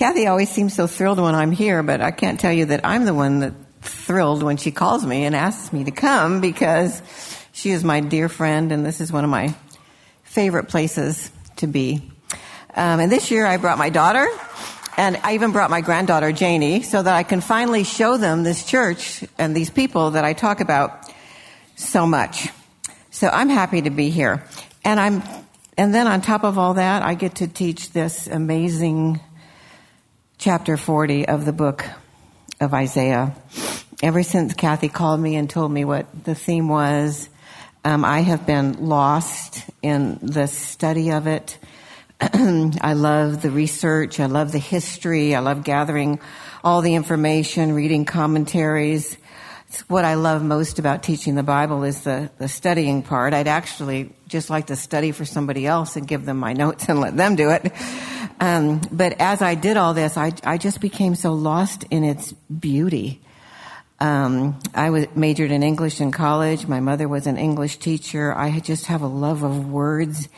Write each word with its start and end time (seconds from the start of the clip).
Kathy 0.00 0.26
always 0.26 0.48
seems 0.48 0.74
so 0.74 0.86
thrilled 0.86 1.20
when 1.20 1.34
I'm 1.34 1.52
here, 1.52 1.82
but 1.82 2.00
I 2.00 2.10
can't 2.10 2.40
tell 2.40 2.54
you 2.54 2.64
that 2.64 2.86
I'm 2.86 3.04
the 3.04 3.12
one 3.12 3.40
that 3.40 3.52
thrilled 3.82 4.42
when 4.42 4.56
she 4.56 4.70
calls 4.70 5.04
me 5.04 5.26
and 5.26 5.36
asks 5.36 5.74
me 5.74 5.84
to 5.84 5.90
come 5.90 6.40
because 6.40 7.02
she 7.52 7.68
is 7.68 7.84
my 7.84 8.00
dear 8.00 8.30
friend 8.30 8.72
and 8.72 8.82
this 8.82 9.02
is 9.02 9.12
one 9.12 9.24
of 9.24 9.30
my 9.30 9.54
favorite 10.22 10.68
places 10.68 11.30
to 11.56 11.66
be. 11.66 12.10
Um, 12.74 12.98
and 13.00 13.12
this 13.12 13.30
year 13.30 13.44
I 13.44 13.58
brought 13.58 13.76
my 13.76 13.90
daughter 13.90 14.26
and 14.96 15.18
I 15.22 15.34
even 15.34 15.52
brought 15.52 15.68
my 15.68 15.82
granddaughter 15.82 16.32
Janie 16.32 16.80
so 16.80 17.02
that 17.02 17.14
I 17.14 17.22
can 17.22 17.42
finally 17.42 17.84
show 17.84 18.16
them 18.16 18.42
this 18.42 18.64
church 18.64 19.22
and 19.36 19.54
these 19.54 19.68
people 19.68 20.12
that 20.12 20.24
I 20.24 20.32
talk 20.32 20.62
about 20.62 21.12
so 21.76 22.06
much. 22.06 22.48
So 23.10 23.28
I'm 23.28 23.50
happy 23.50 23.82
to 23.82 23.90
be 23.90 24.08
here. 24.08 24.46
And 24.82 24.98
I'm, 24.98 25.22
and 25.76 25.94
then 25.94 26.06
on 26.06 26.22
top 26.22 26.42
of 26.42 26.56
all 26.56 26.72
that, 26.72 27.02
I 27.02 27.12
get 27.12 27.34
to 27.34 27.46
teach 27.48 27.92
this 27.92 28.28
amazing 28.28 29.20
chapter 30.40 30.78
40 30.78 31.28
of 31.28 31.44
the 31.44 31.52
book 31.52 31.84
of 32.62 32.72
Isaiah. 32.72 33.36
Ever 34.02 34.22
since 34.22 34.54
Kathy 34.54 34.88
called 34.88 35.20
me 35.20 35.36
and 35.36 35.50
told 35.50 35.70
me 35.70 35.84
what 35.84 36.06
the 36.24 36.34
theme 36.34 36.66
was, 36.66 37.28
um, 37.84 38.06
I 38.06 38.20
have 38.20 38.46
been 38.46 38.88
lost 38.88 39.66
in 39.82 40.18
the 40.22 40.46
study 40.46 41.10
of 41.10 41.26
it. 41.26 41.58
I 42.22 42.94
love 42.94 43.42
the 43.42 43.50
research. 43.50 44.18
I 44.18 44.26
love 44.26 44.50
the 44.50 44.58
history. 44.58 45.34
I 45.34 45.40
love 45.40 45.62
gathering 45.62 46.20
all 46.64 46.80
the 46.80 46.94
information, 46.94 47.72
reading 47.74 48.06
commentaries. 48.06 49.18
It's 49.68 49.88
what 49.90 50.06
I 50.06 50.14
love 50.14 50.42
most 50.42 50.78
about 50.78 51.02
teaching 51.02 51.34
the 51.34 51.42
Bible 51.42 51.84
is 51.84 52.00
the, 52.00 52.30
the 52.38 52.48
studying 52.48 53.02
part. 53.02 53.34
I'd 53.34 53.46
actually 53.46 54.14
just 54.26 54.48
like 54.48 54.68
to 54.68 54.76
study 54.76 55.12
for 55.12 55.26
somebody 55.26 55.66
else 55.66 55.96
and 55.96 56.08
give 56.08 56.24
them 56.24 56.38
my 56.38 56.52
notes 56.54 56.88
and 56.88 56.98
let 56.98 57.14
them 57.14 57.36
do 57.36 57.50
it. 57.50 57.70
Um, 58.40 58.80
but 58.90 59.20
as 59.20 59.42
I 59.42 59.54
did 59.54 59.76
all 59.76 59.92
this, 59.92 60.16
I, 60.16 60.32
I 60.44 60.56
just 60.56 60.80
became 60.80 61.14
so 61.14 61.32
lost 61.32 61.84
in 61.90 62.04
its 62.04 62.32
beauty. 62.32 63.20
Um, 64.00 64.58
I 64.74 64.88
was 64.88 65.06
majored 65.14 65.50
in 65.50 65.62
English 65.62 66.00
in 66.00 66.10
college. 66.10 66.66
My 66.66 66.80
mother 66.80 67.06
was 67.06 67.26
an 67.26 67.36
English 67.36 67.76
teacher. 67.76 68.34
I 68.34 68.58
just 68.60 68.86
have 68.86 69.02
a 69.02 69.06
love 69.06 69.42
of 69.42 69.70
words 69.70 70.28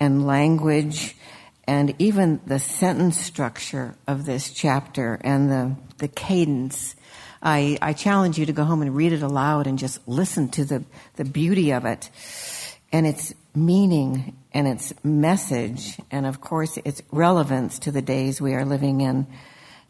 and 0.00 0.26
language 0.26 1.14
and 1.66 1.94
even 1.98 2.40
the 2.44 2.58
sentence 2.58 3.18
structure 3.18 3.94
of 4.06 4.26
this 4.26 4.50
chapter 4.50 5.20
and 5.22 5.50
the, 5.50 5.76
the 5.98 6.08
cadence. 6.08 6.96
I, 7.40 7.78
I 7.80 7.92
challenge 7.92 8.38
you 8.38 8.46
to 8.46 8.52
go 8.52 8.64
home 8.64 8.82
and 8.82 8.94
read 8.96 9.12
it 9.12 9.22
aloud 9.22 9.66
and 9.66 9.78
just 9.78 10.06
listen 10.08 10.48
to 10.50 10.64
the, 10.64 10.84
the 11.14 11.24
beauty 11.24 11.72
of 11.72 11.84
it 11.84 12.10
and 12.92 13.06
its 13.06 13.32
meaning 13.54 14.36
and 14.52 14.66
its 14.68 14.92
message, 15.04 15.98
and 16.10 16.26
of 16.26 16.40
course 16.40 16.78
its 16.84 17.02
relevance 17.10 17.78
to 17.80 17.90
the 17.90 18.02
days 18.02 18.40
we 18.40 18.54
are 18.54 18.64
living 18.64 19.00
in 19.00 19.26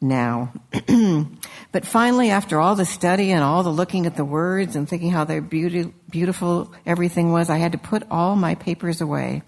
now. 0.00 0.52
but 1.72 1.86
finally, 1.86 2.30
after 2.30 2.60
all 2.60 2.74
the 2.74 2.84
study 2.84 3.32
and 3.32 3.42
all 3.42 3.62
the 3.62 3.70
looking 3.70 4.06
at 4.06 4.16
the 4.16 4.24
words 4.24 4.76
and 4.76 4.88
thinking 4.88 5.10
how 5.10 5.24
they're 5.24 5.40
beauty, 5.40 5.92
beautiful 6.10 6.72
everything 6.86 7.32
was, 7.32 7.50
I 7.50 7.58
had 7.58 7.72
to 7.72 7.78
put 7.78 8.04
all 8.10 8.36
my 8.36 8.54
papers 8.54 9.00
away 9.00 9.42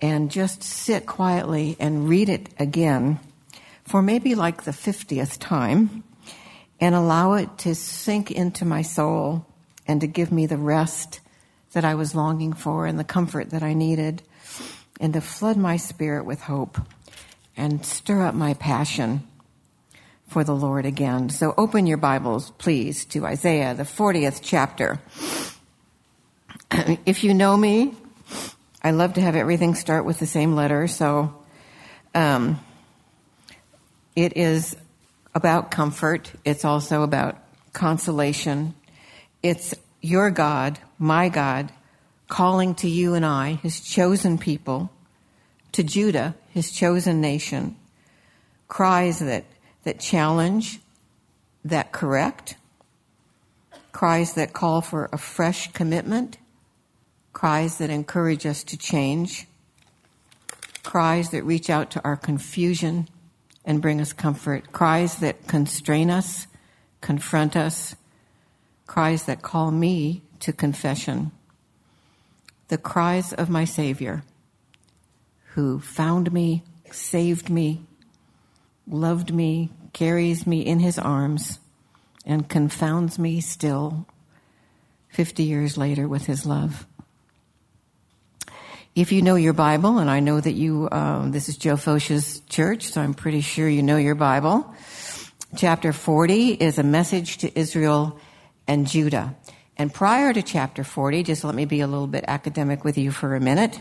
and 0.00 0.30
just 0.30 0.62
sit 0.62 1.06
quietly 1.06 1.76
and 1.80 2.08
read 2.08 2.28
it 2.28 2.48
again 2.58 3.18
for 3.84 4.02
maybe 4.02 4.34
like 4.34 4.62
the 4.62 4.70
50th 4.70 5.38
time 5.38 6.04
and 6.80 6.94
allow 6.94 7.32
it 7.34 7.58
to 7.58 7.74
sink 7.74 8.30
into 8.30 8.64
my 8.64 8.82
soul 8.82 9.44
and 9.86 10.00
to 10.00 10.06
give 10.06 10.30
me 10.30 10.46
the 10.46 10.56
rest 10.56 11.20
that 11.78 11.84
I 11.84 11.94
was 11.94 12.12
longing 12.12 12.54
for 12.54 12.86
and 12.86 12.98
the 12.98 13.04
comfort 13.04 13.50
that 13.50 13.62
I 13.62 13.72
needed, 13.72 14.20
and 14.98 15.12
to 15.12 15.20
flood 15.20 15.56
my 15.56 15.76
spirit 15.76 16.24
with 16.24 16.40
hope 16.40 16.76
and 17.56 17.86
stir 17.86 18.24
up 18.24 18.34
my 18.34 18.54
passion 18.54 19.22
for 20.26 20.42
the 20.42 20.56
Lord 20.56 20.86
again. 20.86 21.30
So 21.30 21.54
open 21.56 21.86
your 21.86 21.96
Bibles, 21.96 22.50
please, 22.58 23.04
to 23.04 23.24
Isaiah, 23.24 23.74
the 23.74 23.84
40th 23.84 24.40
chapter. 24.42 24.98
if 27.06 27.22
you 27.22 27.32
know 27.32 27.56
me, 27.56 27.94
I 28.82 28.90
love 28.90 29.14
to 29.14 29.20
have 29.20 29.36
everything 29.36 29.76
start 29.76 30.04
with 30.04 30.18
the 30.18 30.26
same 30.26 30.56
letter, 30.56 30.88
so 30.88 31.32
um, 32.12 32.58
it 34.16 34.36
is 34.36 34.76
about 35.32 35.70
comfort. 35.70 36.32
It's 36.44 36.64
also 36.64 37.04
about 37.04 37.38
consolation. 37.72 38.74
It's 39.44 39.76
your 40.00 40.32
God, 40.32 40.80
my 40.98 41.28
God, 41.28 41.72
calling 42.28 42.74
to 42.76 42.88
you 42.88 43.14
and 43.14 43.24
I, 43.24 43.54
his 43.54 43.80
chosen 43.80 44.38
people, 44.38 44.90
to 45.72 45.82
Judah, 45.82 46.34
his 46.50 46.70
chosen 46.70 47.20
nation, 47.20 47.76
cries 48.66 49.20
that, 49.20 49.44
that 49.84 50.00
challenge, 50.00 50.80
that 51.64 51.92
correct, 51.92 52.56
cries 53.92 54.34
that 54.34 54.52
call 54.52 54.80
for 54.80 55.08
a 55.12 55.18
fresh 55.18 55.72
commitment, 55.72 56.38
cries 57.32 57.78
that 57.78 57.90
encourage 57.90 58.46
us 58.46 58.64
to 58.64 58.76
change, 58.76 59.46
cries 60.82 61.30
that 61.30 61.44
reach 61.44 61.70
out 61.70 61.90
to 61.90 62.02
our 62.04 62.16
confusion 62.16 63.08
and 63.64 63.82
bring 63.82 64.00
us 64.00 64.12
comfort, 64.12 64.72
cries 64.72 65.16
that 65.16 65.46
constrain 65.46 66.10
us, 66.10 66.46
confront 67.00 67.56
us, 67.56 67.94
cries 68.86 69.24
that 69.24 69.42
call 69.42 69.70
me 69.70 70.22
to 70.40 70.52
confession. 70.52 71.32
The 72.68 72.78
cries 72.78 73.32
of 73.32 73.48
my 73.48 73.64
Savior, 73.64 74.22
who 75.54 75.80
found 75.80 76.32
me, 76.32 76.62
saved 76.90 77.48
me, 77.48 77.82
loved 78.86 79.32
me, 79.32 79.70
carries 79.92 80.46
me 80.46 80.60
in 80.60 80.80
his 80.80 80.98
arms, 80.98 81.58
and 82.24 82.48
confounds 82.48 83.18
me 83.18 83.40
still 83.40 84.06
50 85.08 85.42
years 85.42 85.78
later 85.78 86.06
with 86.06 86.26
his 86.26 86.44
love. 86.44 86.86
If 88.94 89.12
you 89.12 89.22
know 89.22 89.36
your 89.36 89.52
Bible, 89.52 89.98
and 89.98 90.10
I 90.10 90.20
know 90.20 90.40
that 90.40 90.52
you, 90.52 90.88
um, 90.90 91.30
this 91.30 91.48
is 91.48 91.56
Joe 91.56 91.76
Focht's 91.76 92.40
church, 92.48 92.84
so 92.84 93.00
I'm 93.00 93.14
pretty 93.14 93.40
sure 93.40 93.68
you 93.68 93.82
know 93.82 93.96
your 93.96 94.16
Bible. 94.16 94.74
Chapter 95.56 95.92
40 95.92 96.50
is 96.52 96.78
a 96.78 96.82
message 96.82 97.38
to 97.38 97.58
Israel 97.58 98.18
and 98.66 98.86
Judah. 98.86 99.36
And 99.80 99.94
prior 99.94 100.32
to 100.32 100.42
chapter 100.42 100.82
40, 100.82 101.22
just 101.22 101.44
let 101.44 101.54
me 101.54 101.64
be 101.64 101.80
a 101.82 101.86
little 101.86 102.08
bit 102.08 102.24
academic 102.26 102.82
with 102.82 102.98
you 102.98 103.12
for 103.12 103.36
a 103.36 103.40
minute. 103.40 103.78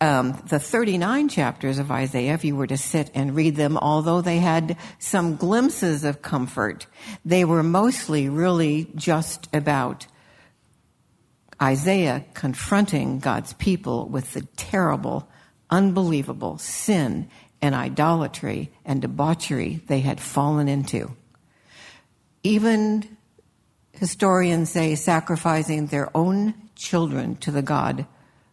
Um, 0.00 0.40
the 0.48 0.60
39 0.60 1.28
chapters 1.28 1.80
of 1.80 1.90
Isaiah, 1.90 2.34
if 2.34 2.44
you 2.44 2.54
were 2.54 2.68
to 2.68 2.76
sit 2.76 3.10
and 3.16 3.34
read 3.34 3.56
them, 3.56 3.76
although 3.76 4.20
they 4.20 4.38
had 4.38 4.76
some 5.00 5.34
glimpses 5.34 6.04
of 6.04 6.22
comfort, 6.22 6.86
they 7.24 7.44
were 7.44 7.64
mostly 7.64 8.28
really 8.28 8.92
just 8.94 9.48
about 9.52 10.06
Isaiah 11.60 12.24
confronting 12.32 13.18
God's 13.18 13.52
people 13.54 14.08
with 14.08 14.32
the 14.34 14.42
terrible, 14.56 15.28
unbelievable 15.68 16.58
sin 16.58 17.28
and 17.60 17.74
idolatry 17.74 18.70
and 18.84 19.02
debauchery 19.02 19.82
they 19.88 19.98
had 19.98 20.20
fallen 20.20 20.68
into. 20.68 21.10
Even 22.44 23.16
historians 23.92 24.70
say 24.70 24.94
sacrificing 24.94 25.86
their 25.86 26.14
own 26.16 26.54
children 26.74 27.36
to 27.36 27.50
the 27.50 27.62
god 27.62 28.06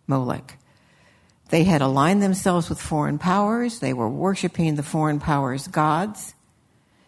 Molech. 0.07 0.57
They 1.49 1.63
had 1.63 1.81
aligned 1.81 2.21
themselves 2.21 2.69
with 2.69 2.81
foreign 2.81 3.19
powers. 3.19 3.79
They 3.79 3.93
were 3.93 4.09
worshiping 4.09 4.75
the 4.75 4.83
foreign 4.83 5.19
powers' 5.19 5.67
gods. 5.67 6.33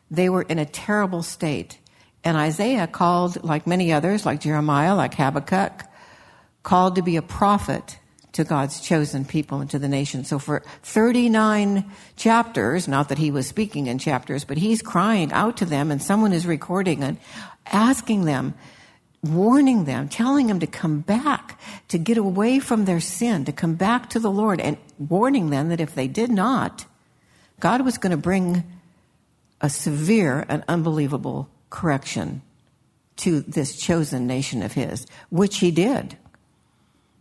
They 0.10 0.30
were 0.30 0.44
in 0.44 0.60
a 0.60 0.66
terrible 0.66 1.24
state. 1.24 1.78
And 2.24 2.38
Isaiah 2.38 2.88
called, 2.88 3.44
like 3.44 3.68
many 3.68 3.92
others, 3.92 4.26
like 4.26 4.42
Jeremiah, 4.42 4.96
like 4.96 5.14
Habakkuk, 5.14 5.84
called 6.64 6.96
to 6.96 7.02
be 7.02 7.16
a 7.16 7.22
prophet 7.22 7.99
to 8.40 8.46
God's 8.46 8.80
chosen 8.80 9.26
people 9.26 9.60
and 9.60 9.70
to 9.70 9.78
the 9.78 9.90
nation. 9.90 10.24
So 10.24 10.40
for 10.40 10.64
39 10.84 11.84
chapters, 12.16 12.88
not 12.88 13.10
that 13.10 13.18
he 13.18 13.32
was 13.32 13.48
speaking 13.48 13.88
in 13.88 14.00
chapters, 14.00 14.46
but 14.46 14.58
he's 14.58 14.82
crying 14.82 15.34
out 15.34 15.58
to 15.58 15.66
them 15.66 15.92
and 15.92 16.02
someone 16.02 16.32
is 16.32 16.48
recording 16.48 17.04
and 17.04 17.18
asking 17.66 18.24
them, 18.24 18.54
warning 19.22 19.84
them, 19.84 20.08
telling 20.08 20.48
them 20.48 20.62
to 20.62 20.68
come 20.68 21.02
back, 21.02 21.60
to 21.90 21.98
get 21.98 22.18
away 22.18 22.60
from 22.60 22.86
their 22.86 23.02
sin, 23.02 23.44
to 23.44 23.52
come 23.52 23.76
back 23.76 24.10
to 24.12 24.20
the 24.20 24.32
Lord 24.32 24.62
and 24.62 24.78
warning 24.98 25.50
them 25.50 25.68
that 25.68 25.82
if 25.82 25.94
they 25.94 26.08
did 26.08 26.32
not, 26.32 26.86
God 27.60 27.82
was 27.82 27.98
going 27.98 28.12
to 28.12 28.18
bring 28.18 28.64
a 29.60 29.70
severe 29.70 30.46
and 30.48 30.64
unbelievable 30.70 31.50
correction 31.70 32.42
to 33.18 33.42
this 33.42 33.76
chosen 33.76 34.28
nation 34.28 34.64
of 34.64 34.72
his, 34.72 35.06
which 35.30 35.58
he 35.58 35.72
did 35.72 36.16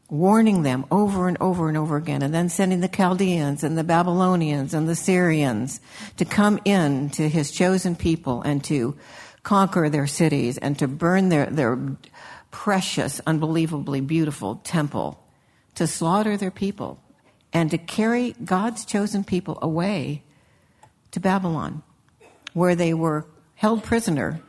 warning 0.09 0.63
them 0.63 0.87
over 0.91 1.29
and 1.29 1.37
over 1.41 1.69
and 1.69 1.77
over 1.77 1.97
again, 1.97 2.23
and 2.23 2.33
then 2.33 2.49
sending 2.49 2.81
the 2.81 2.89
Chaldeans 2.89 3.63
and 3.63 3.77
the 3.77 3.85
Babylonians 3.85 4.73
and 4.73 4.89
the 4.89 4.97
Syrians 4.97 5.81
to 6.17 6.25
come 6.25 6.59
in 6.65 7.11
to 7.11 7.29
his 7.29 7.51
chosen 7.51 7.95
people 7.95 8.43
and 8.43 8.65
to 8.65 8.97
conquer 9.43 9.89
their 9.89 10.07
cities 10.07 10.59
and 10.59 10.79
to 10.79 10.89
burn 10.89 11.29
their, 11.29 11.47
their 11.47 11.79
precious, 12.51 13.21
unbelievably 13.27 14.01
beautiful 14.01 14.57
temple, 14.65 15.23
to 15.75 15.87
slaughter 15.87 16.37
their 16.37 16.51
people, 16.51 16.99
and 17.53 17.71
to 17.71 17.79
carry 17.79 18.33
God's 18.45 18.85
chosen 18.85 19.25
people 19.25 19.59
away 19.61 20.23
to 21.11 21.21
Babylon, 21.21 21.83
where 22.55 22.75
they 22.75 22.95
were 22.95 23.27
held 23.55 23.83
prisoner 23.83 24.41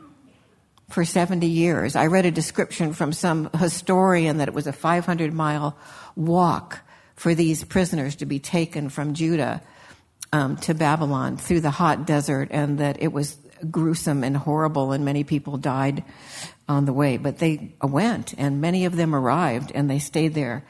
for 0.90 1.04
70 1.04 1.46
years. 1.46 1.96
I 1.96 2.06
read 2.06 2.26
a 2.26 2.30
description 2.30 2.92
from 2.92 3.12
some 3.12 3.50
historian 3.58 4.38
that 4.38 4.48
it 4.48 4.54
was 4.54 4.66
a 4.66 4.72
500 4.72 5.32
mile 5.32 5.76
walk 6.16 6.80
for 7.14 7.34
these 7.34 7.64
prisoners 7.64 8.16
to 8.16 8.26
be 8.26 8.38
taken 8.38 8.88
from 8.88 9.14
Judah 9.14 9.62
um, 10.32 10.56
to 10.58 10.74
Babylon 10.74 11.36
through 11.36 11.60
the 11.60 11.70
hot 11.70 12.06
desert, 12.06 12.48
and 12.50 12.78
that 12.78 13.02
it 13.02 13.12
was 13.12 13.36
gruesome 13.70 14.24
and 14.24 14.36
horrible, 14.36 14.92
and 14.92 15.04
many 15.04 15.24
people 15.24 15.56
died 15.58 16.04
on 16.68 16.84
the 16.84 16.92
way. 16.92 17.16
But 17.16 17.38
they 17.38 17.74
went, 17.82 18.34
and 18.38 18.60
many 18.60 18.84
of 18.84 18.96
them 18.96 19.14
arrived, 19.14 19.72
and 19.74 19.90
they 19.90 19.98
stayed 19.98 20.34
there 20.34 20.64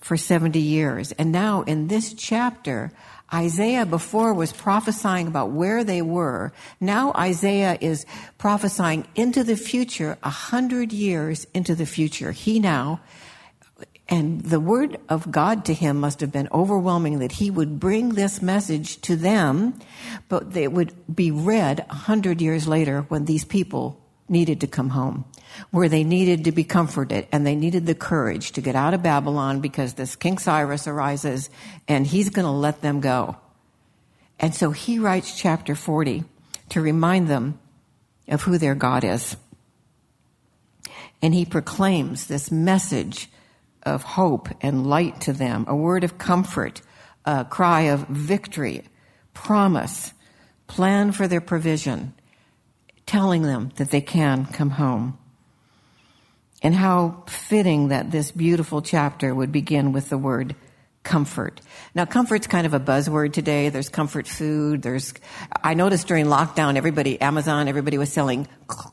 for 0.00 0.16
70 0.16 0.58
years. 0.60 1.12
And 1.12 1.32
now 1.32 1.62
in 1.62 1.88
this 1.88 2.14
chapter, 2.14 2.92
Isaiah 3.32 3.84
before 3.84 4.32
was 4.34 4.52
prophesying 4.52 5.26
about 5.26 5.50
where 5.50 5.82
they 5.82 6.00
were. 6.02 6.52
Now 6.80 7.12
Isaiah 7.16 7.76
is 7.80 8.06
prophesying 8.38 9.06
into 9.14 9.42
the 9.42 9.56
future, 9.56 10.16
a 10.22 10.30
hundred 10.30 10.92
years 10.92 11.46
into 11.52 11.74
the 11.74 11.86
future. 11.86 12.32
He 12.32 12.60
now, 12.60 13.00
and 14.08 14.42
the 14.42 14.60
word 14.60 14.98
of 15.08 15.30
God 15.32 15.64
to 15.64 15.74
him 15.74 15.98
must 15.98 16.20
have 16.20 16.30
been 16.30 16.48
overwhelming 16.52 17.18
that 17.18 17.32
he 17.32 17.50
would 17.50 17.80
bring 17.80 18.10
this 18.10 18.40
message 18.40 19.00
to 19.02 19.16
them, 19.16 19.74
but 20.28 20.56
it 20.56 20.70
would 20.70 20.94
be 21.12 21.32
read 21.32 21.84
a 21.90 21.94
hundred 21.94 22.40
years 22.40 22.68
later 22.68 23.02
when 23.08 23.24
these 23.24 23.44
people 23.44 24.00
needed 24.28 24.60
to 24.60 24.66
come 24.66 24.90
home, 24.90 25.24
where 25.70 25.88
they 25.88 26.04
needed 26.04 26.44
to 26.44 26.52
be 26.52 26.64
comforted 26.64 27.26
and 27.32 27.46
they 27.46 27.54
needed 27.54 27.86
the 27.86 27.94
courage 27.94 28.52
to 28.52 28.60
get 28.60 28.74
out 28.74 28.94
of 28.94 29.02
Babylon 29.02 29.60
because 29.60 29.94
this 29.94 30.16
King 30.16 30.38
Cyrus 30.38 30.86
arises 30.86 31.50
and 31.86 32.06
he's 32.06 32.30
going 32.30 32.44
to 32.44 32.50
let 32.50 32.82
them 32.82 33.00
go. 33.00 33.36
And 34.38 34.54
so 34.54 34.70
he 34.70 34.98
writes 34.98 35.38
chapter 35.38 35.74
40 35.74 36.24
to 36.70 36.80
remind 36.80 37.28
them 37.28 37.58
of 38.28 38.42
who 38.42 38.58
their 38.58 38.74
God 38.74 39.04
is. 39.04 39.36
And 41.22 41.32
he 41.32 41.44
proclaims 41.44 42.26
this 42.26 42.50
message 42.50 43.30
of 43.84 44.02
hope 44.02 44.48
and 44.60 44.86
light 44.86 45.20
to 45.22 45.32
them, 45.32 45.64
a 45.68 45.76
word 45.76 46.04
of 46.04 46.18
comfort, 46.18 46.82
a 47.24 47.44
cry 47.44 47.82
of 47.82 48.06
victory, 48.08 48.82
promise, 49.32 50.12
plan 50.66 51.12
for 51.12 51.28
their 51.28 51.40
provision, 51.40 52.12
telling 53.06 53.42
them 53.42 53.72
that 53.76 53.90
they 53.90 54.00
can 54.00 54.46
come 54.46 54.70
home. 54.70 55.18
And 56.62 56.74
how 56.74 57.22
fitting 57.28 57.88
that 57.88 58.10
this 58.10 58.32
beautiful 58.32 58.82
chapter 58.82 59.34
would 59.34 59.52
begin 59.52 59.92
with 59.92 60.08
the 60.10 60.18
word 60.18 60.56
comfort. 61.06 61.60
Now, 61.94 62.04
comfort's 62.04 62.48
kind 62.48 62.66
of 62.66 62.74
a 62.74 62.80
buzzword 62.80 63.32
today. 63.32 63.68
There's 63.68 63.88
comfort 63.88 64.26
food. 64.26 64.82
There's, 64.82 65.14
I 65.62 65.74
noticed 65.74 66.08
during 66.08 66.26
lockdown, 66.26 66.76
everybody, 66.76 67.20
Amazon, 67.20 67.68
everybody 67.68 67.96
was 67.96 68.12
selling 68.12 68.48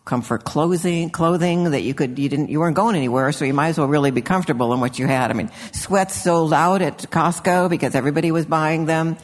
comfort 0.06 0.44
clothing, 0.44 1.10
clothing 1.10 1.72
that 1.72 1.82
you 1.82 1.96
could, 1.96 2.20
you 2.20 2.30
didn't, 2.30 2.50
you 2.50 2.60
weren't 2.60 2.76
going 2.76 2.96
anywhere, 2.96 3.32
so 3.32 3.46
you 3.46 3.54
might 3.56 3.70
as 3.70 3.80
well 3.80 3.88
really 3.88 4.12
be 4.12 4.22
comfortable 4.22 4.74
in 4.74 4.80
what 4.80 5.00
you 5.00 5.08
had. 5.08 5.32
I 5.32 5.34
mean, 5.34 5.50
sweats 5.72 6.14
sold 6.14 6.54
out 6.54 6.84
at 6.84 7.00
Costco 7.00 7.68
because 7.68 7.96
everybody 7.96 8.32
was 8.32 8.46
buying 8.46 8.86
them. 8.86 9.18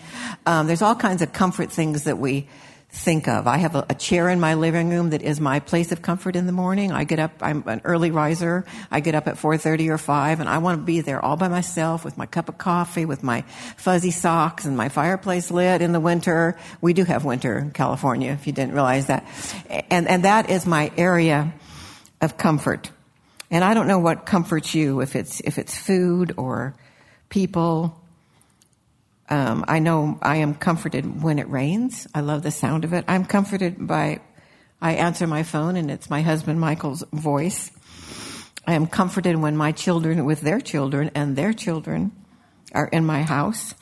Um, 0.48 0.66
there's 0.66 0.82
all 0.82 0.96
kinds 0.96 1.22
of 1.22 1.32
comfort 1.32 1.72
things 1.72 2.06
that 2.06 2.18
we, 2.18 2.48
think 2.92 3.28
of. 3.28 3.46
I 3.46 3.58
have 3.58 3.76
a, 3.76 3.86
a, 3.90 3.94
chair 3.94 4.30
in 4.30 4.40
my 4.40 4.56
living 4.56 4.90
room 4.90 5.12
that 5.12 5.22
is 5.22 5.40
my 5.40 5.60
place 5.60 5.92
of 5.92 6.02
comfort 6.02 6.36
in 6.36 6.48
the 6.48 6.52
morning. 6.52 6.92
I 6.92 7.04
get 7.04 7.20
up, 7.20 7.34
I'm 7.40 7.64
an 7.68 7.82
early 7.84 8.10
riser. 8.10 8.66
I 8.90 9.00
get 9.00 9.14
up 9.14 9.28
at 9.28 9.36
4.30 9.36 9.90
or 9.90 10.00
5 10.00 10.40
and 10.40 10.50
I 10.50 10.58
want 10.58 10.80
to 10.80 10.84
be 10.84 11.02
there 11.02 11.24
all 11.24 11.38
by 11.38 11.50
myself 11.50 12.04
with 12.04 12.18
my 12.18 12.26
cup 12.26 12.50
of 12.50 12.58
coffee, 12.58 13.06
with 13.06 13.22
my 13.22 13.42
fuzzy 13.78 14.10
socks 14.10 14.66
and 14.66 14.76
my 14.76 14.90
fireplace 14.90 15.52
lit 15.52 15.84
in 15.84 15.92
the 15.92 16.00
winter. 16.00 16.58
We 16.82 16.94
do 16.94 17.04
have 17.04 17.26
winter 17.26 17.60
in 17.60 17.72
California, 17.72 18.32
if 18.32 18.48
you 18.48 18.54
didn't 18.54 18.74
realize 18.74 19.06
that. 19.06 19.24
And, 19.92 20.08
and 20.08 20.26
that 20.26 20.50
is 20.50 20.66
my 20.66 20.92
area 20.98 21.54
of 22.22 22.38
comfort. 22.38 22.90
And 23.52 23.64
I 23.64 23.76
don't 23.76 23.88
know 23.88 24.00
what 24.00 24.26
comforts 24.26 24.74
you, 24.74 25.02
if 25.02 25.16
it's, 25.16 25.42
if 25.42 25.60
it's 25.60 25.78
food 25.78 26.34
or 26.38 26.74
people 27.30 27.99
um, 29.30 29.64
I 29.68 29.80
know 29.80 30.18
I 30.22 30.38
am 30.38 30.56
comforted 30.56 31.22
when 31.22 31.40
it 31.40 31.50
rains. 31.50 32.08
I 32.14 32.22
love 32.22 32.42
the 32.42 32.52
sound 32.52 32.84
of 32.84 32.94
it. 32.94 33.06
I'm 33.08 33.26
comforted 33.26 33.88
by, 33.88 34.22
I 34.82 34.96
answer 34.96 35.28
my 35.28 35.44
phone 35.44 35.76
and 35.76 35.92
it's 35.92 36.10
my 36.10 36.22
husband 36.22 36.60
Michael's 36.60 37.04
voice. 37.14 37.72
I 38.66 38.74
am 38.74 38.88
comforted 38.88 39.36
when 39.38 39.56
my 39.56 39.72
children 39.72 40.26
with 40.26 40.42
their 40.42 40.60
children 40.60 41.12
and 41.16 41.36
their 41.36 41.54
children 41.54 42.12
are 42.74 42.88
in 42.88 43.06
my 43.06 43.22
house. 43.22 43.76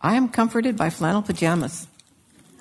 I 0.00 0.14
am 0.14 0.28
comforted 0.28 0.76
by 0.76 0.90
flannel 0.90 1.22
pajamas. 1.22 1.86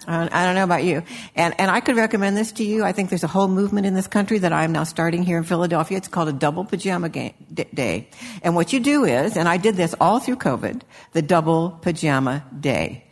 Uh, 0.08 0.30
I 0.32 0.46
don't 0.46 0.56
know 0.56 0.64
about 0.64 0.84
you. 0.84 1.04
And, 1.36 1.54
and 1.60 1.72
I 1.72 1.80
could 1.80 1.96
recommend 1.96 2.38
this 2.38 2.52
to 2.54 2.64
you. 2.64 2.84
I 2.84 2.92
think 2.92 3.10
there's 3.10 3.24
a 3.24 3.28
whole 3.28 3.48
movement 3.48 3.86
in 3.86 3.94
this 3.94 4.08
country 4.08 4.40
that 4.40 4.54
I'm 4.54 4.72
now 4.72 4.84
starting 4.84 5.24
here 5.24 5.38
in 5.38 5.44
Philadelphia. 5.44 5.98
It's 5.98 6.08
called 6.08 6.30
a 6.30 6.34
double 6.34 6.66
pajama 6.66 7.10
game, 7.10 7.34
day. 7.52 8.10
And 8.44 8.56
what 8.56 8.74
you 8.74 8.80
do 8.80 9.06
is, 9.06 9.38
and 9.38 9.48
I 9.48 9.58
did 9.58 9.76
this 9.76 9.96
all 10.00 10.20
through 10.20 10.38
COVID, 10.38 10.82
the 11.14 11.22
double 11.22 11.72
pajama 11.82 12.44
day. 12.60 13.06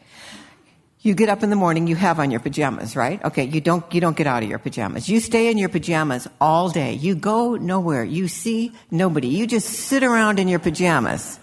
You 1.04 1.14
get 1.16 1.28
up 1.28 1.44
in 1.44 1.50
the 1.50 1.58
morning, 1.58 1.88
you 1.88 1.98
have 1.98 2.18
on 2.18 2.32
your 2.32 2.40
pajamas, 2.40 2.96
right? 2.96 3.22
Okay, 3.26 3.44
you 3.44 3.60
don't, 3.60 3.84
you 3.94 4.00
don't 4.00 4.16
get 4.16 4.26
out 4.26 4.42
of 4.42 4.48
your 4.48 4.58
pajamas. 4.58 5.10
You 5.10 5.20
stay 5.20 5.52
in 5.52 5.58
your 5.58 5.68
pajamas 5.68 6.30
all 6.40 6.70
day. 6.70 6.94
You 6.94 7.14
go 7.14 7.56
nowhere. 7.56 8.06
You 8.06 8.30
see 8.30 8.72
nobody. 8.90 9.28
You 9.28 9.46
just 9.46 9.68
sit 9.68 10.02
around 10.02 10.40
in 10.40 10.48
your 10.48 10.60
pajamas. 10.60 11.40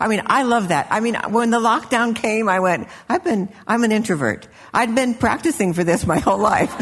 I 0.00 0.08
mean, 0.08 0.22
I 0.26 0.42
love 0.42 0.68
that. 0.68 0.88
I 0.90 1.00
mean, 1.00 1.14
when 1.30 1.50
the 1.50 1.58
lockdown 1.58 2.14
came, 2.14 2.48
I 2.48 2.60
went, 2.60 2.88
I've 3.08 3.24
been, 3.24 3.48
I'm 3.66 3.84
an 3.84 3.92
introvert. 3.92 4.48
I'd 4.72 4.94
been 4.94 5.14
practicing 5.14 5.72
for 5.72 5.84
this 5.84 6.06
my 6.14 6.18
whole 6.18 6.38
life. 6.38 6.72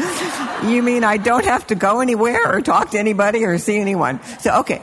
you 0.65 0.81
mean 0.83 1.03
I 1.03 1.17
don't 1.17 1.45
have 1.45 1.67
to 1.67 1.75
go 1.75 2.01
anywhere 2.01 2.55
or 2.55 2.61
talk 2.61 2.91
to 2.91 2.99
anybody 2.99 3.43
or 3.43 3.57
see 3.57 3.77
anyone? 3.77 4.21
So, 4.39 4.59
okay. 4.59 4.81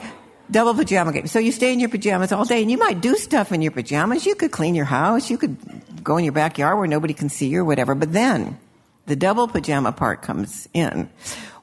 Double 0.51 0.75
pajama 0.75 1.11
game. 1.11 1.25
So 1.25 1.39
you 1.39 1.51
stay 1.51 1.73
in 1.73 1.79
your 1.79 1.89
pajamas 1.89 2.31
all 2.31 2.45
day 2.45 2.61
and 2.61 2.69
you 2.69 2.77
might 2.77 3.01
do 3.01 3.15
stuff 3.15 3.51
in 3.51 3.63
your 3.63 3.71
pajamas. 3.71 4.27
You 4.27 4.35
could 4.35 4.51
clean 4.51 4.75
your 4.75 4.85
house. 4.85 5.31
You 5.31 5.39
could 5.39 5.57
go 6.03 6.17
in 6.17 6.23
your 6.23 6.33
backyard 6.33 6.77
where 6.77 6.87
nobody 6.87 7.15
can 7.15 7.29
see 7.29 7.47
you 7.47 7.61
or 7.61 7.65
whatever. 7.65 7.95
But 7.95 8.13
then 8.13 8.59
the 9.07 9.15
double 9.15 9.47
pajama 9.47 9.91
part 9.91 10.21
comes 10.21 10.69
in 10.71 11.09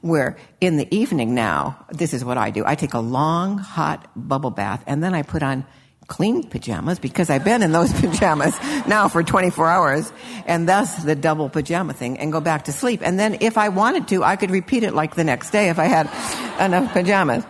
where 0.03 0.35
in 0.59 0.75
the 0.75 0.93
evening 0.93 1.33
now, 1.33 1.85
this 1.89 2.13
is 2.13 2.25
what 2.25 2.37
I 2.37 2.51
do. 2.51 2.63
I 2.65 2.75
take 2.75 2.93
a 2.93 2.99
long 2.99 3.57
hot 3.57 4.09
bubble 4.15 4.51
bath 4.51 4.83
and 4.85 5.01
then 5.01 5.13
I 5.13 5.21
put 5.21 5.41
on 5.41 5.65
clean 6.07 6.43
pajamas 6.43 6.99
because 6.99 7.29
I've 7.29 7.43
been 7.43 7.63
in 7.63 7.71
those 7.71 7.93
pajamas 8.01 8.57
now 8.87 9.07
for 9.07 9.23
24 9.23 9.69
hours 9.69 10.11
and 10.45 10.67
thus 10.67 11.03
the 11.03 11.15
double 11.15 11.49
pajama 11.49 11.93
thing 11.93 12.19
and 12.19 12.31
go 12.31 12.41
back 12.41 12.65
to 12.65 12.71
sleep. 12.71 13.01
And 13.03 13.19
then 13.19 13.37
if 13.41 13.57
I 13.57 13.69
wanted 13.69 14.07
to, 14.09 14.23
I 14.23 14.35
could 14.35 14.51
repeat 14.51 14.83
it 14.83 14.93
like 14.93 15.15
the 15.15 15.23
next 15.23 15.51
day 15.51 15.69
if 15.69 15.79
I 15.79 15.85
had 15.85 16.07
enough 16.59 16.93
pajamas. 16.93 17.43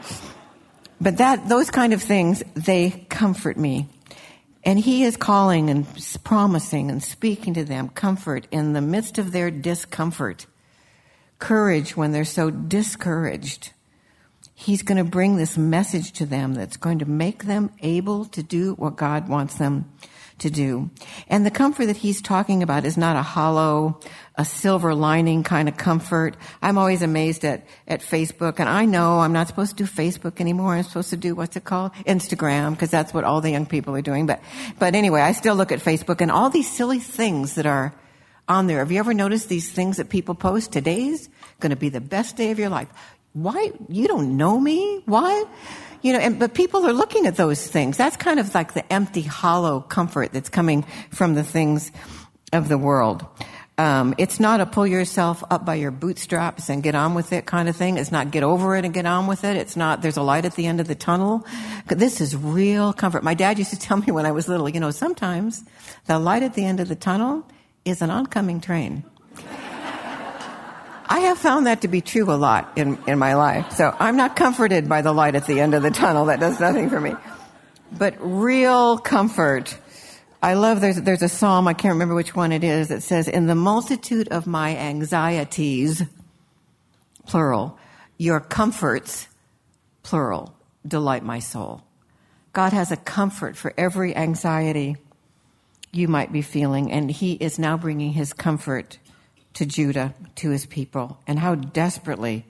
But 1.02 1.18
that, 1.18 1.50
those 1.50 1.70
kind 1.70 1.94
of 1.94 2.02
things, 2.02 2.44
they 2.56 3.06
comfort 3.10 3.58
me. 3.58 3.88
And 4.64 4.80
he 4.80 5.04
is 5.04 5.18
calling 5.18 5.70
and 5.70 5.86
promising 6.24 6.90
and 6.90 7.04
speaking 7.04 7.56
to 7.56 7.66
them 7.66 7.90
comfort 7.90 8.48
in 8.52 8.72
the 8.72 8.82
midst 8.82 9.18
of 9.18 9.34
their 9.34 9.52
discomfort. 9.52 10.46
Courage 11.40 11.98
when 11.98 12.14
they're 12.14 12.24
so 12.24 12.50
discouraged 12.50 13.73
He's 14.56 14.84
going 14.84 14.98
to 14.98 15.04
bring 15.04 15.38
this 15.38 15.58
message 15.58 16.12
to 16.14 16.26
them 16.26 16.54
that's 16.54 16.78
going 16.78 17.00
to 17.00 17.06
make 17.06 17.46
them 17.46 17.72
able 17.82 18.26
to 18.26 18.44
do 18.44 18.74
what 18.76 18.96
God 18.96 19.28
wants 19.28 19.56
them 19.56 19.92
to 20.40 20.50
do. 20.50 20.90
And 21.28 21.46
the 21.46 21.52
comfort 21.52 21.88
that 21.88 21.98
he's 21.98 22.22
talking 22.22 22.64
about 22.64 22.86
is 22.86 22.98
not 22.98 23.16
a 23.16 23.22
hollow, 23.22 24.00
a 24.36 24.46
silver 24.46 24.94
lining 24.94 25.44
kind 25.44 25.68
of 25.68 25.78
comfort. 25.78 26.36
I'm 26.62 26.78
always 26.78 27.02
amazed 27.02 27.46
at, 27.46 27.66
at 27.88 28.02
Facebook 28.02 28.60
and 28.60 28.70
I 28.70 28.86
know 28.86 29.20
I'm 29.20 29.34
not 29.34 29.48
supposed 29.48 29.78
to 29.78 29.84
do 29.84 29.90
Facebook 29.90 30.40
anymore. 30.40 30.76
I'm 30.76 30.84
supposed 30.84 31.12
to 31.12 31.18
do 31.18 31.36
what's 31.36 31.56
it 31.56 31.64
called? 31.64 31.94
Instagram 32.06 32.72
because 32.72 32.92
that's 32.92 33.14
what 33.14 33.24
all 33.24 33.42
the 33.42 33.52
young 33.52 33.66
people 33.66 33.96
are 33.96 34.02
doing. 34.02 34.26
But, 34.26 34.42
but 34.80 34.96
anyway, 34.96 35.22
I 35.22 35.32
still 35.32 35.56
look 35.56 35.72
at 35.72 35.80
Facebook 35.80 36.22
and 36.22 36.32
all 36.32 36.50
these 36.50 36.70
silly 36.70 37.00
things 37.00 37.56
that 37.56 37.66
are 37.66 37.94
on 38.48 38.68
there. 38.68 38.80
Have 38.80 38.92
you 38.92 39.00
ever 39.00 39.14
noticed 39.14 39.50
these 39.50 39.72
things 39.72 39.98
that 39.98 40.10
people 40.10 40.36
post? 40.36 40.72
Today's 40.72 41.30
going 41.60 41.70
to 41.70 41.76
be 41.76 41.90
the 41.90 42.02
best 42.02 42.36
day 42.36 42.52
of 42.52 42.60
your 42.60 42.70
life 42.70 42.90
why 43.34 43.72
you 43.90 44.08
don't 44.08 44.38
know 44.38 44.60
me 44.60 45.02
why 45.06 45.44
you 46.02 46.14
know 46.14 46.20
and, 46.20 46.40
but 46.40 46.54
people 46.54 46.86
are 46.86 46.94
looking 46.94 47.26
at 47.26 47.36
those 47.36 47.68
things 47.68 47.98
that's 47.98 48.18
kind 48.18 48.40
of 48.40 48.54
like 48.54 48.74
the 48.74 48.94
empty 48.94 49.22
hollow 49.22 49.82
comfort 49.82 50.32
that's 50.32 50.50
coming 50.50 50.84
from 51.10 51.34
the 51.34 51.44
things 51.44 51.92
of 52.52 52.70
the 52.70 52.78
world 52.78 53.26
um, 53.78 54.14
it's 54.20 54.40
not 54.40 54.62
a 54.62 54.68
pull 54.68 54.86
yourself 54.86 55.44
up 55.50 55.66
by 55.66 55.76
your 55.76 55.90
bootstraps 55.90 56.70
and 56.70 56.84
get 56.84 56.94
on 56.94 57.16
with 57.16 57.34
it 57.34 57.48
kind 57.48 57.68
of 57.68 57.76
thing. 57.76 57.98
It's 57.98 58.12
not 58.12 58.30
get 58.30 58.44
over 58.44 58.76
it 58.76 58.86
and 58.86 58.94
get 58.94 59.08
on 59.08 59.26
with 59.26 59.44
it. 59.44 59.58
It's 59.58 59.76
not 59.76 60.04
there's 60.04 60.18
a 60.18 60.22
light 60.22 60.46
at 60.46 60.54
the 60.54 60.68
end 60.68 60.80
of 60.80 60.88
the 60.88 60.96
tunnel. 60.96 61.46
This 61.88 62.22
is 62.22 62.36
real 62.36 62.94
comfort. 62.94 63.24
My 63.24 63.34
dad 63.34 63.58
used 63.58 63.72
to 63.72 63.80
tell 63.88 63.98
me 63.98 64.12
when 64.12 64.28
I 64.28 64.32
was 64.32 64.48
little, 64.48 64.70
you 64.70 64.80
know, 64.80 64.92
sometimes 64.92 65.64
the 66.06 66.20
light 66.20 66.44
at 66.44 66.54
the 66.54 66.66
end 66.66 66.80
of 66.82 66.88
the 66.88 66.96
tunnel 66.96 67.48
is 67.84 68.02
an 68.02 68.12
oncoming 68.12 68.62
train. 68.62 69.04
I 71.14 71.20
have 71.20 71.38
found 71.38 71.68
that 71.68 71.82
to 71.82 71.88
be 71.88 72.02
true 72.02 72.32
a 72.32 72.34
lot 72.34 72.76
in, 72.76 72.98
in 73.06 73.20
my 73.20 73.36
life. 73.36 73.74
So 73.74 73.96
I'm 74.00 74.18
not 74.18 74.36
comforted 74.36 74.90
by 74.90 75.04
the 75.04 75.14
light 75.14 75.36
at 75.36 75.46
the 75.46 75.60
end 75.60 75.76
of 75.76 75.84
the 75.84 75.92
tunnel. 75.92 76.26
That 76.26 76.40
does 76.40 76.60
nothing 76.60 76.90
for 76.90 77.00
me. 77.00 77.14
But 77.92 78.16
real 78.20 78.98
comfort 78.98 79.78
I 80.42 80.56
love 80.56 80.82
there's 80.82 81.00
there's 81.00 81.22
a 81.22 81.30
psalm 81.30 81.68
I 81.68 81.74
can't 81.74 81.94
remember 81.94 82.16
which 82.16 82.36
one 82.36 82.52
it 82.52 82.64
is 82.64 82.88
that 82.88 83.04
says 83.04 83.28
in 83.28 83.46
the 83.46 83.54
multitude 83.54 84.28
of 84.30 84.48
my 84.48 84.76
anxieties 84.76 86.02
plural 87.28 87.78
your 88.18 88.40
comforts 88.40 89.28
plural 90.02 90.56
delight 90.86 91.24
my 91.24 91.38
soul. 91.38 91.84
God 92.54 92.74
has 92.74 92.92
a 92.92 92.98
comfort 92.98 93.56
for 93.56 93.72
every 93.78 94.16
anxiety 94.16 94.98
you 95.92 96.08
might 96.08 96.34
be 96.34 96.42
feeling 96.42 96.92
and 96.92 97.12
he 97.12 97.34
is 97.34 97.60
now 97.60 97.78
bringing 97.78 98.14
his 98.14 98.34
comfort 98.34 98.98
to 99.54 99.66
Judah 99.66 100.14
to 100.36 100.50
his 100.50 100.66
people 100.66 101.20
and 101.28 101.40
how 101.40 101.56
desperately 101.56 102.46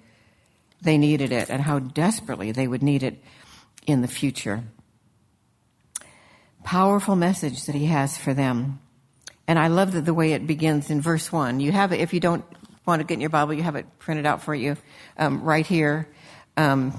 they 0.81 0.97
needed 0.97 1.31
it 1.31 1.49
and 1.49 1.61
how 1.61 1.79
desperately 1.79 2.51
they 2.51 2.67
would 2.67 2.83
need 2.83 3.03
it 3.03 3.21
in 3.85 4.01
the 4.01 4.07
future 4.07 4.63
powerful 6.63 7.15
message 7.15 7.65
that 7.65 7.75
he 7.75 7.85
has 7.85 8.17
for 8.17 8.33
them. 8.33 8.79
And 9.47 9.59
I 9.59 9.67
love 9.67 9.91
that 9.93 10.05
the 10.05 10.13
way 10.13 10.33
it 10.33 10.47
begins 10.47 10.89
in 10.89 11.01
verse 11.01 11.31
1. 11.31 11.59
You 11.59 11.71
have 11.71 11.91
it, 11.91 11.99
if 11.99 12.13
you 12.13 12.19
don't 12.19 12.45
want 12.85 13.01
to 13.01 13.05
get 13.05 13.15
in 13.15 13.21
your 13.21 13.29
Bible, 13.29 13.53
you 13.53 13.63
have 13.63 13.75
it 13.75 13.85
printed 13.99 14.25
out 14.25 14.41
for 14.41 14.55
you 14.55 14.77
um, 15.17 15.43
right 15.43 15.65
here. 15.65 16.07
Um, 16.55 16.93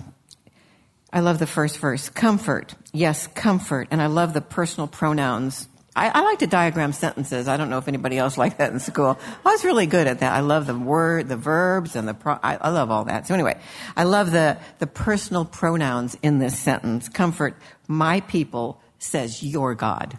I 1.12 1.20
love 1.20 1.38
the 1.38 1.46
first 1.46 1.78
verse. 1.78 2.08
Comfort. 2.08 2.74
Yes, 2.92 3.26
comfort. 3.28 3.88
And 3.90 4.02
I 4.02 4.06
love 4.06 4.34
the 4.34 4.40
personal 4.40 4.86
pronouns. 4.86 5.68
I, 5.96 6.08
I, 6.08 6.22
like 6.22 6.40
to 6.40 6.48
diagram 6.48 6.92
sentences. 6.92 7.46
I 7.46 7.56
don't 7.56 7.70
know 7.70 7.78
if 7.78 7.86
anybody 7.86 8.18
else 8.18 8.36
liked 8.44 8.58
that 8.58 8.72
in 8.72 8.80
school. 8.80 9.18
I 9.44 9.50
was 9.50 9.64
really 9.64 9.86
good 9.86 10.06
at 10.06 10.20
that. 10.20 10.32
I 10.32 10.40
love 10.40 10.66
the 10.66 10.74
word, 10.74 11.28
the 11.28 11.36
verbs, 11.36 11.94
and 11.94 12.08
the 12.08 12.14
pro- 12.14 12.40
I, 12.42 12.56
I 12.56 12.70
love 12.70 12.90
all 12.90 13.04
that. 13.04 13.26
So 13.26 13.34
anyway, 13.34 13.58
I 13.96 14.04
love 14.04 14.32
the, 14.32 14.58
the 14.80 14.86
personal 14.86 15.44
pronouns 15.44 16.16
in 16.22 16.38
this 16.38 16.58
sentence. 16.58 17.08
Comfort 17.08 17.56
my 17.86 18.20
people 18.20 18.80
says 18.98 19.42
your 19.42 19.74
God. 19.74 20.18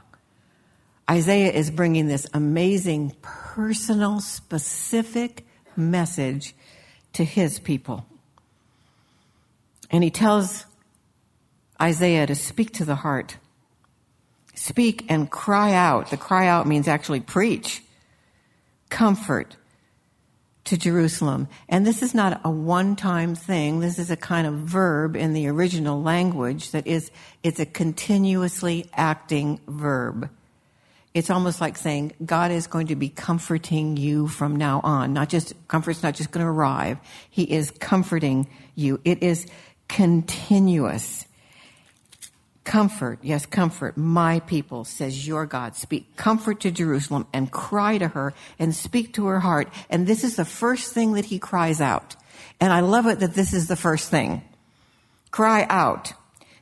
Isaiah 1.10 1.52
is 1.52 1.70
bringing 1.70 2.08
this 2.08 2.26
amazing, 2.34 3.16
personal, 3.22 4.20
specific 4.20 5.46
message 5.76 6.56
to 7.14 7.24
his 7.24 7.60
people. 7.60 8.06
And 9.92 10.04
he 10.04 10.10
tells 10.10 10.66
Isaiah 11.82 12.26
to 12.26 12.36
speak 12.36 12.74
to 12.74 12.86
the 12.86 12.96
heart. 12.96 13.38
Speak 14.56 15.06
and 15.10 15.30
cry 15.30 15.74
out. 15.74 16.10
The 16.10 16.18
cry 16.18 16.48
out 16.48 16.68
means 16.68 16.88
actually 16.88 17.20
preach. 17.20 17.84
Comfort 18.90 19.56
to 20.66 20.78
Jerusalem. 20.78 21.48
And 21.70 21.86
this 21.86 22.02
is 22.02 22.16
not 22.16 22.42
a 22.44 22.50
one-time 22.50 23.36
thing. 23.36 23.80
This 23.80 24.00
is 24.00 24.10
a 24.10 24.18
kind 24.18 24.48
of 24.48 24.56
verb 24.56 25.16
in 25.16 25.34
the 25.34 25.48
original 25.48 26.02
language 26.02 26.72
that 26.72 26.88
is, 26.88 27.12
it's 27.44 27.60
a 27.60 27.66
continuously 27.66 28.90
acting 28.94 29.60
verb. 29.68 30.30
It's 31.14 31.30
almost 31.30 31.62
like 31.62 31.78
saying 31.78 32.14
God 32.26 32.52
is 32.52 32.68
going 32.68 32.88
to 32.88 32.96
be 32.96 33.10
comforting 33.10 33.96
you 33.96 34.28
from 34.28 34.56
now 34.56 34.82
on. 34.84 35.14
Not 35.14 35.30
just, 35.30 35.54
comfort's 35.68 36.04
not 36.04 36.16
just 36.16 36.32
going 36.32 36.46
to 36.46 36.50
arrive. 36.50 36.98
He 37.30 37.44
is 37.44 37.72
comforting 37.72 38.48
you. 38.74 39.00
It 39.06 39.22
is 39.24 39.46
continuous. 39.88 41.26
Comfort, 42.66 43.20
yes, 43.22 43.46
comfort 43.46 43.96
my 43.96 44.40
people, 44.42 44.84
says 44.84 45.28
your 45.28 45.46
God. 45.46 45.76
Speak 45.76 46.16
comfort 46.18 46.60
to 46.62 46.72
Jerusalem 46.72 47.28
and 47.32 47.52
cry 47.52 48.00
to 48.00 48.10
her 48.10 48.34
and 48.58 48.76
speak 48.76 49.14
to 49.14 49.28
her 49.28 49.40
heart. 49.40 49.70
And 49.88 50.08
this 50.08 50.24
is 50.24 50.36
the 50.36 50.46
first 50.46 50.92
thing 50.92 51.14
that 51.14 51.26
he 51.26 51.38
cries 51.38 51.80
out. 51.80 52.16
And 52.60 52.74
I 52.74 52.80
love 52.80 53.06
it 53.06 53.20
that 53.20 53.36
this 53.36 53.54
is 53.54 53.68
the 53.68 53.76
first 53.76 54.10
thing. 54.10 54.42
Cry 55.30 55.68
out 55.70 56.14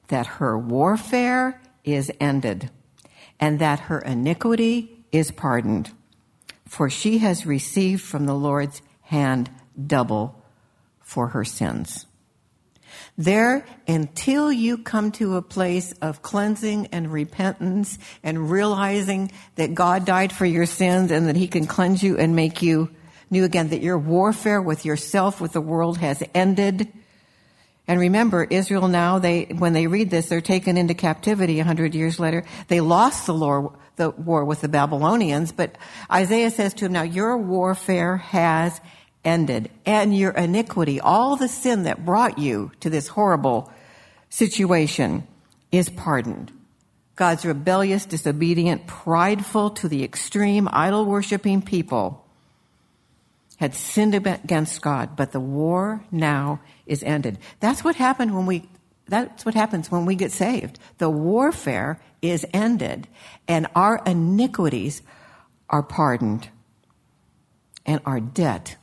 that 0.10 0.28
her 0.28 0.60
warfare 0.60 1.62
is 1.86 2.12
ended 2.20 2.70
and 3.40 3.60
that 3.60 3.80
her 3.82 4.00
iniquity 4.00 5.06
is 5.14 5.32
pardoned. 5.32 5.92
For 6.68 6.90
she 6.90 7.20
has 7.20 7.46
received 7.46 8.02
from 8.02 8.26
the 8.26 8.36
Lord's 8.36 8.82
hand 9.04 9.50
double 9.88 10.44
for 11.00 11.30
her 11.30 11.46
sins. 11.46 12.08
There, 13.18 13.66
until 13.88 14.52
you 14.52 14.78
come 14.78 15.12
to 15.14 15.36
a 15.36 15.42
place 15.42 15.92
of 16.02 16.22
cleansing 16.22 16.88
and 16.88 17.12
repentance 17.12 17.98
and 18.24 18.50
realizing 18.50 19.32
that 19.56 19.76
God 19.76 20.06
died 20.06 20.34
for 20.34 20.46
your 20.46 20.66
sins 20.66 21.12
and 21.12 21.28
that 21.28 21.36
He 21.36 21.48
can 21.48 21.68
cleanse 21.68 22.02
you 22.02 22.18
and 22.18 22.36
make 22.36 22.62
you 22.62 22.90
new 23.30 23.44
again, 23.44 23.70
that 23.70 23.82
your 23.82 23.98
warfare 23.98 24.62
with 24.62 24.86
yourself, 24.86 25.42
with 25.42 25.54
the 25.54 25.62
world 25.62 25.98
has 25.98 26.24
ended. 26.34 26.92
And 27.88 28.00
remember, 28.00 28.46
Israel 28.46 28.88
now, 28.88 29.20
they, 29.20 29.46
when 29.46 29.74
they 29.74 29.88
read 29.88 30.10
this, 30.10 30.30
they're 30.30 30.40
taken 30.40 30.78
into 30.78 30.94
captivity 30.94 31.60
a 31.60 31.66
hundred 31.66 31.96
years 31.96 32.20
later. 32.20 32.46
They 32.70 32.80
lost 32.80 33.26
the 33.26 33.34
war, 33.34 33.78
the 33.98 34.12
war 34.12 34.46
with 34.46 34.62
the 34.62 34.70
Babylonians, 34.70 35.52
but 35.52 35.78
Isaiah 36.10 36.52
says 36.52 36.74
to 36.76 36.86
him, 36.86 36.94
now 36.94 37.02
your 37.02 37.38
warfare 37.38 38.18
has 38.18 38.80
ended 39.24 39.70
and 39.86 40.16
your 40.16 40.32
iniquity, 40.32 41.00
all 41.00 41.36
the 41.36 41.48
sin 41.48 41.84
that 41.84 42.06
brought 42.06 42.38
you 42.38 42.72
to 42.82 42.90
this 42.90 43.08
horrible 43.08 43.72
situation 44.30 45.28
is 45.72 45.90
pardoned. 45.90 46.52
God's 47.16 47.46
rebellious, 47.46 48.06
disobedient, 48.06 48.88
prideful 48.88 49.70
to 49.72 49.88
the 49.88 50.04
extreme, 50.04 50.68
idol 50.72 51.06
worshiping 51.06 51.62
people 51.62 52.26
had 53.58 53.76
sinned 53.76 54.16
against 54.16 54.82
God, 54.82 55.16
but 55.16 55.32
the 55.32 55.40
war 55.40 56.04
now 56.12 56.60
is 56.86 57.04
ended. 57.04 57.38
That's 57.60 57.84
what 57.84 57.96
happened 57.96 58.36
when 58.36 58.46
we, 58.46 58.68
that's 59.08 59.46
what 59.46 59.54
happens 59.54 59.92
when 59.92 60.06
we 60.06 60.16
get 60.16 60.32
saved. 60.32 60.80
The 60.98 61.10
warfare 61.10 62.02
is 62.22 62.46
ended 62.52 63.08
and 63.48 63.68
our 63.76 64.02
iniquities 64.06 65.02
are 65.70 65.84
pardoned 65.84 66.50
and 67.86 68.02
our 68.06 68.20
debt 68.20 68.76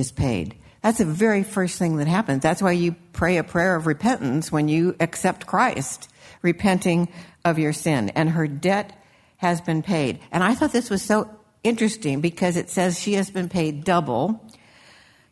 is 0.00 0.10
paid. 0.10 0.56
That's 0.82 0.98
the 0.98 1.04
very 1.04 1.42
first 1.42 1.78
thing 1.78 1.98
that 1.98 2.08
happens. 2.08 2.42
That's 2.42 2.62
why 2.62 2.72
you 2.72 2.96
pray 3.12 3.36
a 3.36 3.44
prayer 3.44 3.76
of 3.76 3.86
repentance 3.86 4.50
when 4.50 4.68
you 4.68 4.96
accept 4.98 5.46
Christ, 5.46 6.08
repenting 6.42 7.08
of 7.44 7.58
your 7.58 7.72
sin. 7.72 8.08
And 8.10 8.30
her 8.30 8.48
debt 8.48 8.96
has 9.36 9.60
been 9.60 9.82
paid. 9.82 10.20
And 10.32 10.42
I 10.42 10.54
thought 10.54 10.72
this 10.72 10.90
was 10.90 11.02
so 11.02 11.30
interesting 11.62 12.20
because 12.20 12.56
it 12.56 12.70
says 12.70 12.98
she 12.98 13.14
has 13.14 13.30
been 13.30 13.48
paid 13.48 13.84
double. 13.84 14.42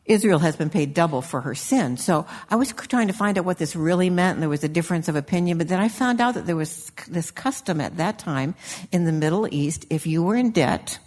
Israel 0.04 0.38
has 0.38 0.56
been 0.56 0.70
paid 0.70 0.94
double 0.94 1.22
for 1.22 1.42
her 1.42 1.54
sin. 1.54 1.96
So 1.96 2.26
I 2.50 2.56
was 2.56 2.72
trying 2.72 3.08
to 3.08 3.12
find 3.12 3.38
out 3.38 3.44
what 3.44 3.58
this 3.58 3.76
really 3.76 4.08
meant, 4.10 4.36
and 4.36 4.42
there 4.42 4.48
was 4.48 4.64
a 4.64 4.68
difference 4.68 5.08
of 5.08 5.16
opinion. 5.16 5.58
But 5.58 5.68
then 5.68 5.80
I 5.80 5.88
found 5.88 6.20
out 6.20 6.34
that 6.34 6.46
there 6.46 6.56
was 6.56 6.90
this 7.08 7.30
custom 7.30 7.80
at 7.80 7.98
that 7.98 8.18
time 8.18 8.54
in 8.92 9.04
the 9.04 9.12
Middle 9.12 9.46
East. 9.52 9.86
If 9.90 10.06
you 10.06 10.22
were 10.22 10.36
in 10.36 10.50
debt 10.50 10.98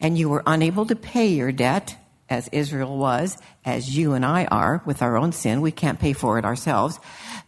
and 0.00 0.16
you 0.16 0.28
were 0.28 0.42
unable 0.46 0.86
to 0.86 0.96
pay 0.96 1.28
your 1.28 1.52
debt, 1.52 1.96
as 2.30 2.48
Israel 2.48 2.98
was, 2.98 3.38
as 3.64 3.96
you 3.96 4.12
and 4.12 4.24
I 4.24 4.44
are 4.46 4.82
with 4.84 5.02
our 5.02 5.16
own 5.16 5.32
sin. 5.32 5.60
We 5.60 5.72
can't 5.72 6.00
pay 6.00 6.12
for 6.12 6.38
it 6.38 6.44
ourselves. 6.44 6.98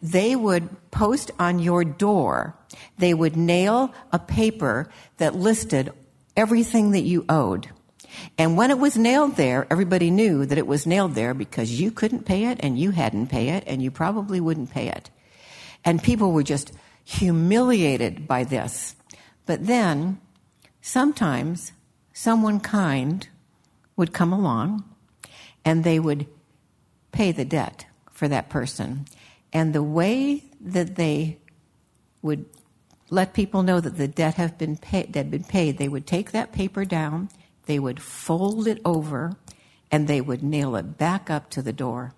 They 0.02 0.34
would 0.34 0.90
post 0.90 1.30
on 1.38 1.58
your 1.58 1.84
door, 1.84 2.56
they 2.98 3.14
would 3.14 3.36
nail 3.36 3.92
a 4.12 4.18
paper 4.18 4.88
that 5.18 5.34
listed 5.34 5.92
everything 6.36 6.92
that 6.92 7.02
you 7.02 7.24
owed. 7.28 7.68
And 8.36 8.56
when 8.56 8.70
it 8.70 8.78
was 8.78 8.96
nailed 8.96 9.36
there, 9.36 9.66
everybody 9.70 10.10
knew 10.10 10.44
that 10.46 10.58
it 10.58 10.66
was 10.66 10.86
nailed 10.86 11.14
there 11.14 11.34
because 11.34 11.80
you 11.80 11.90
couldn't 11.90 12.26
pay 12.26 12.46
it 12.46 12.58
and 12.60 12.78
you 12.78 12.90
hadn't 12.90 13.28
pay 13.28 13.50
it 13.50 13.64
and 13.66 13.82
you 13.82 13.90
probably 13.90 14.40
wouldn't 14.40 14.70
pay 14.70 14.88
it. 14.88 15.10
And 15.84 16.02
people 16.02 16.32
were 16.32 16.42
just 16.42 16.72
humiliated 17.04 18.26
by 18.26 18.44
this. 18.44 18.94
But 19.46 19.66
then, 19.66 20.20
sometimes, 20.80 21.72
someone 22.12 22.60
kind 22.60 23.26
would 24.00 24.14
come 24.14 24.32
along 24.32 24.82
and 25.62 25.84
they 25.84 26.00
would 26.00 26.26
pay 27.12 27.32
the 27.32 27.44
debt 27.44 27.84
for 28.10 28.28
that 28.28 28.48
person. 28.48 29.04
And 29.52 29.74
the 29.74 29.82
way 29.82 30.42
that 30.58 30.96
they 30.96 31.36
would 32.22 32.46
let 33.10 33.34
people 33.34 33.62
know 33.62 33.78
that 33.78 33.98
the 33.98 34.08
debt 34.08 34.36
have 34.36 34.56
been 34.56 34.78
paid, 34.78 35.14
had 35.14 35.30
been 35.30 35.44
paid, 35.44 35.76
they 35.76 35.88
would 35.88 36.06
take 36.06 36.32
that 36.32 36.50
paper 36.50 36.86
down, 36.86 37.28
they 37.66 37.78
would 37.78 38.00
fold 38.00 38.66
it 38.66 38.80
over, 38.86 39.36
and 39.90 40.08
they 40.08 40.22
would 40.22 40.42
nail 40.42 40.76
it 40.76 40.96
back 40.96 41.28
up 41.28 41.50
to 41.50 41.60
the 41.60 41.72
door. 41.72 42.14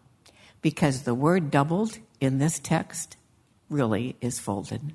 Because 0.61 1.03
the 1.03 1.15
word 1.17 1.51
doubled 1.51 1.99
in 2.21 2.39
this 2.39 2.61
text 2.61 3.17
really 3.69 4.15
is 4.21 4.39
folded. 4.39 4.95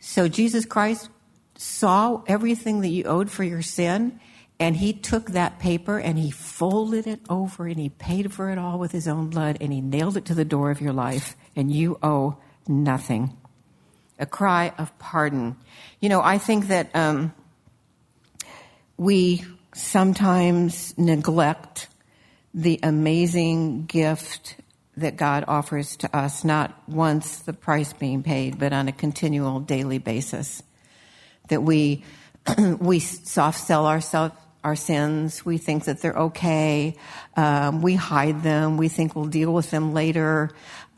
So 0.00 0.26
Jesus 0.26 0.64
Christ 0.64 1.10
saw 1.54 2.22
everything 2.26 2.80
that 2.80 2.88
you 2.88 3.04
owed 3.04 3.30
for 3.30 3.44
your 3.44 3.60
sin 3.60 4.20
and 4.60 4.76
he 4.76 4.92
took 4.92 5.30
that 5.30 5.58
paper 5.58 5.98
and 5.98 6.18
he 6.18 6.30
folded 6.30 7.06
it 7.06 7.20
over 7.28 7.66
and 7.66 7.78
he 7.78 7.88
paid 7.88 8.32
for 8.32 8.50
it 8.50 8.58
all 8.58 8.78
with 8.78 8.90
his 8.90 9.06
own 9.06 9.28
blood 9.28 9.58
and 9.60 9.72
he 9.72 9.80
nailed 9.80 10.16
it 10.16 10.24
to 10.26 10.34
the 10.34 10.44
door 10.44 10.70
of 10.70 10.80
your 10.80 10.92
life 10.92 11.36
and 11.54 11.70
you 11.70 11.98
owe 12.02 12.36
nothing. 12.66 13.36
A 14.18 14.26
cry 14.26 14.72
of 14.76 14.96
pardon. 14.98 15.56
You 16.00 16.08
know, 16.08 16.20
I 16.20 16.38
think 16.38 16.68
that 16.68 16.90
um, 16.94 17.32
we 18.96 19.44
sometimes 19.74 20.96
neglect 20.98 21.88
the 22.52 22.80
amazing 22.82 23.86
gift 23.86 24.56
that 24.96 25.16
God 25.16 25.44
offers 25.46 25.96
to 25.98 26.16
us, 26.16 26.42
not 26.42 26.76
once 26.88 27.38
the 27.38 27.52
price 27.52 27.92
being 27.92 28.24
paid, 28.24 28.58
but 28.58 28.72
on 28.72 28.88
a 28.88 28.92
continual 28.92 29.60
daily 29.60 29.98
basis 29.98 30.64
that 31.48 31.62
we 31.62 32.04
we 32.80 32.98
soft 32.98 33.60
sell 33.60 33.86
ourselves 33.86 34.34
our 34.64 34.76
sins. 34.76 35.44
We 35.44 35.58
think 35.58 35.84
that 35.84 36.00
they're 36.00 36.14
okay. 36.14 36.96
Um, 37.36 37.82
we 37.82 37.94
hide 37.94 38.42
them. 38.42 38.76
We 38.76 38.88
think 38.88 39.14
we'll 39.14 39.26
deal 39.26 39.52
with 39.52 39.70
them 39.70 39.94
later. 39.94 40.50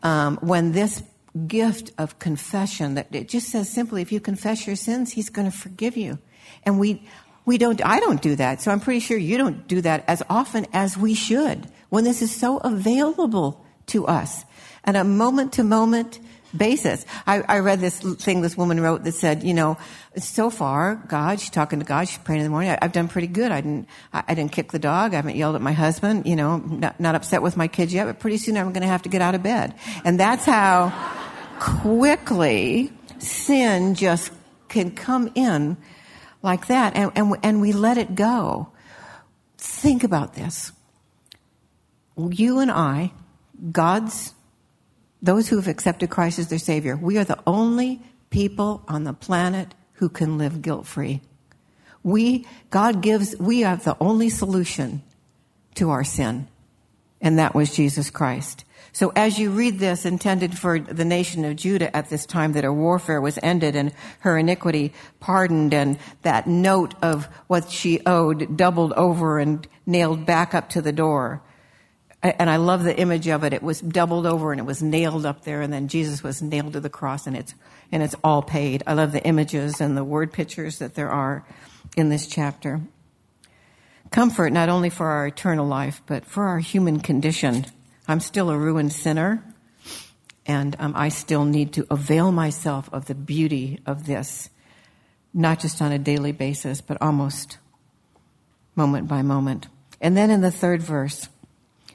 Um, 0.03 0.39
when 0.39 0.73
this 0.73 1.03
gift 1.47 1.93
of 1.99 2.19
confession 2.19 2.95
that 2.95 3.15
it 3.15 3.29
just 3.29 3.49
says 3.49 3.69
simply, 3.69 4.03
if 4.03 4.13
you 4.13 4.21
confess 4.21 4.67
your 4.67 4.77
sins, 4.77 5.13
He's 5.13 5.31
going 5.31 5.51
to 5.51 5.57
forgive 5.57 5.97
you. 5.97 6.19
And 6.65 6.79
we 6.79 7.07
we 7.45 7.59
don't. 7.59 7.85
I 7.85 8.01
don't 8.01 8.21
do 8.21 8.37
that. 8.37 8.61
So 8.61 8.71
I'm 8.71 8.81
pretty 8.81 9.01
sure 9.01 9.17
you 9.17 9.39
don't 9.39 9.67
do 9.67 9.81
that 9.81 10.05
as 10.07 10.23
often 10.29 10.67
as 10.73 10.97
we 10.97 11.15
should. 11.15 11.67
When 11.89 12.05
this 12.05 12.23
is 12.23 12.35
so 12.35 12.59
available 12.59 13.65
to 13.87 14.07
us, 14.07 14.45
and 14.85 14.97
a 14.97 15.05
moment 15.05 15.55
to 15.55 15.65
moment 15.65 16.21
basis. 16.57 17.05
I, 17.27 17.43
I, 17.43 17.59
read 17.61 17.81
this 17.81 18.01
thing 18.01 18.41
this 18.41 18.57
woman 18.57 18.81
wrote 18.81 19.05
that 19.05 19.13
said, 19.13 19.43
you 19.43 19.55
know, 19.55 19.79
so 20.17 20.51
far, 20.51 20.97
God, 21.07 21.41
she's 21.41 21.51
talking 21.51 21.79
to 21.79 21.85
God, 21.85 22.09
she's 22.09 22.19
praying 22.19 22.41
in 22.41 22.45
the 22.45 22.51
morning. 22.51 22.71
I, 22.71 22.79
have 22.83 22.93
done 22.93 23.09
pretty 23.09 23.29
good. 23.29 23.53
I 23.53 23.61
didn't, 23.61 23.89
I, 24.13 24.25
I, 24.29 24.35
didn't 24.35 24.53
kick 24.53 24.73
the 24.73 24.79
dog. 24.79 25.13
I 25.13 25.17
haven't 25.17 25.37
yelled 25.37 25.55
at 25.55 25.63
my 25.63 25.73
husband. 25.73 26.27
You 26.27 26.37
know, 26.37 26.59
not, 26.59 26.99
not 26.99 27.15
upset 27.15 27.43
with 27.43 27.57
my 27.57 27.69
kids 27.69 27.95
yet, 27.95 28.07
but 28.07 28.19
pretty 28.19 28.39
soon 28.39 28.57
I'm 28.57 28.73
going 28.73 28.83
to 28.83 28.89
have 28.89 29.03
to 29.03 29.09
get 29.09 29.23
out 29.23 29.35
of 29.35 29.43
bed. 29.43 29.75
And 30.05 30.19
that's 30.19 30.45
how 30.45 30.91
quickly 31.59 32.93
sin 33.19 33.95
just 33.95 34.33
can 34.69 34.91
come 34.91 35.31
in 35.35 35.77
like 36.43 36.69
that, 36.69 36.97
and, 36.97 37.13
and, 37.15 37.37
and 37.43 37.61
we 37.61 37.73
let 37.73 37.99
it 37.99 38.15
go. 38.15 38.73
Think 39.59 40.05
about 40.05 40.35
this. 40.35 40.73
You 42.17 42.61
and 42.61 42.71
I, 42.71 43.13
God's 43.73 44.33
those 45.23 45.49
who 45.49 45.57
have 45.57 45.69
accepted 45.69 46.11
Christ 46.11 46.39
as 46.39 46.49
their 46.49 46.59
Savior, 46.59 46.97
we 46.97 47.19
are 47.19 47.25
the 47.25 47.39
only 47.47 48.01
people 48.31 48.83
on 48.89 49.05
the 49.05 49.13
planet 49.13 49.75
who 49.95 50.09
can 50.09 50.39
live 50.39 50.63
guilt 50.63 50.87
free. 50.87 51.21
We, 52.03 52.47
God 52.71 53.03
gives, 53.03 53.37
we 53.39 53.61
have 53.61 53.85
the 53.85 53.97
only 54.01 54.31
solution 54.31 55.03
to 55.75 55.91
our 55.91 56.05
sin, 56.05 56.49
and 57.21 57.39
that 57.39 57.55
was 57.55 57.75
Jesus 57.75 58.11
Christ. 58.11 58.65
So 58.93 59.13
as 59.15 59.39
you 59.39 59.51
read 59.51 59.79
this, 59.79 60.05
intended 60.05 60.59
for 60.59 60.79
the 60.79 61.05
nation 61.05 61.45
of 61.45 61.57
Judah 61.57 61.95
at 61.95 62.11
this 62.11 62.27
time 62.27 62.55
that 62.55 62.65
her 62.65 62.73
warfare 62.73 63.21
was 63.21 63.39
ended 63.43 63.77
and 63.77 63.93
her 64.21 64.37
iniquity 64.37 64.93
pardoned 65.21 65.73
and 65.73 65.99
that 66.23 66.47
note 66.47 66.95
of 67.03 67.27
what 67.47 67.71
she 67.71 68.01
owed 68.05 68.57
doubled 68.57 68.93
over 68.95 69.39
and 69.39 69.67
nailed 69.87 70.27
back 70.27 70.55
up 70.55 70.71
to 70.71 70.83
the 70.83 70.93
door 70.93 71.43
and 72.23 72.51
I 72.51 72.57
love 72.57 72.85
the 72.85 72.97
image 72.99 73.29
of 73.29 73.45
it. 73.45 73.53
It 73.53 73.63
was 73.63 73.81
doubled 73.81 74.27
over 74.27 74.53
and 74.53 74.61
it 74.61 74.65
was 74.65 74.83
nailed 74.83 75.25
up 75.25 75.45
there, 75.45 75.63
and 75.63 75.73
then 75.73 75.89
Jesus 75.89 76.23
was 76.23 76.43
nailed 76.43 76.75
to 76.75 76.81
the 76.81 76.91
cross, 76.91 77.27
and 77.27 77.37
it's 77.37 77.55
and 77.91 78.03
it's 78.03 78.15
all 78.23 78.43
paid. 78.43 78.83
I 78.87 78.93
love 78.93 79.13
the 79.13 79.25
images 79.25 79.81
and 79.81 79.97
the 79.97 80.05
word 80.05 80.33
pictures 80.33 80.79
that 80.79 80.95
there 80.95 81.11
are 81.11 81.45
in 81.97 82.11
this 82.11 82.27
chapter. 82.27 82.81
Comfort 84.11 84.53
not 84.53 84.69
only 84.69 84.91
for 84.91 85.07
our 85.07 85.29
eternal 85.29 85.67
life, 85.67 86.03
but 86.07 86.25
for 86.25 86.45
our 86.45 86.59
human 86.59 87.01
condition. 87.01 87.65
I'm 88.07 88.21
still 88.21 88.51
a 88.51 88.59
ruined 88.59 88.93
sinner, 88.93 89.43
and 90.45 90.77
um, 90.79 90.95
I 90.97 91.09
still 91.09 91.45
need 91.45 91.73
to 91.75 91.87
avail 91.91 92.33
myself 92.33 92.91
of 92.93 93.07
the 93.07 93.15
beauty 93.15 93.81
of 93.87 94.07
this, 94.07 94.51
not 95.33 95.61
just 95.61 95.81
on 95.81 95.93
a 95.93 95.99
daily 95.99 96.33
basis, 96.33 96.81
but 96.81 97.01
almost 97.01 97.59
moment 98.75 99.09
by 99.09 99.23
moment. 99.23 99.69
And 100.01 100.17
then 100.17 100.31
in 100.31 100.41
the 100.41 100.51
third 100.51 100.83
verse 100.83 101.29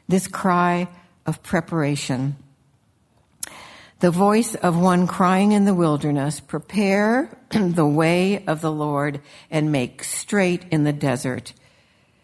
this 0.08 0.28
cry 0.28 0.88
of 1.26 1.42
preparation. 1.44 2.36
The 4.00 4.12
voice 4.12 4.56
of 4.56 4.78
one 4.78 5.08
crying 5.08 5.54
in 5.54 5.66
the 5.66 5.74
wilderness, 5.74 6.40
prepare 6.40 7.36
the 7.52 7.86
way 7.86 8.44
of 8.46 8.62
the 8.62 8.72
Lord 8.72 9.22
and 9.50 9.72
make 9.72 10.04
straight 10.04 10.66
in 10.70 10.84
the 10.84 10.94
desert 10.94 11.54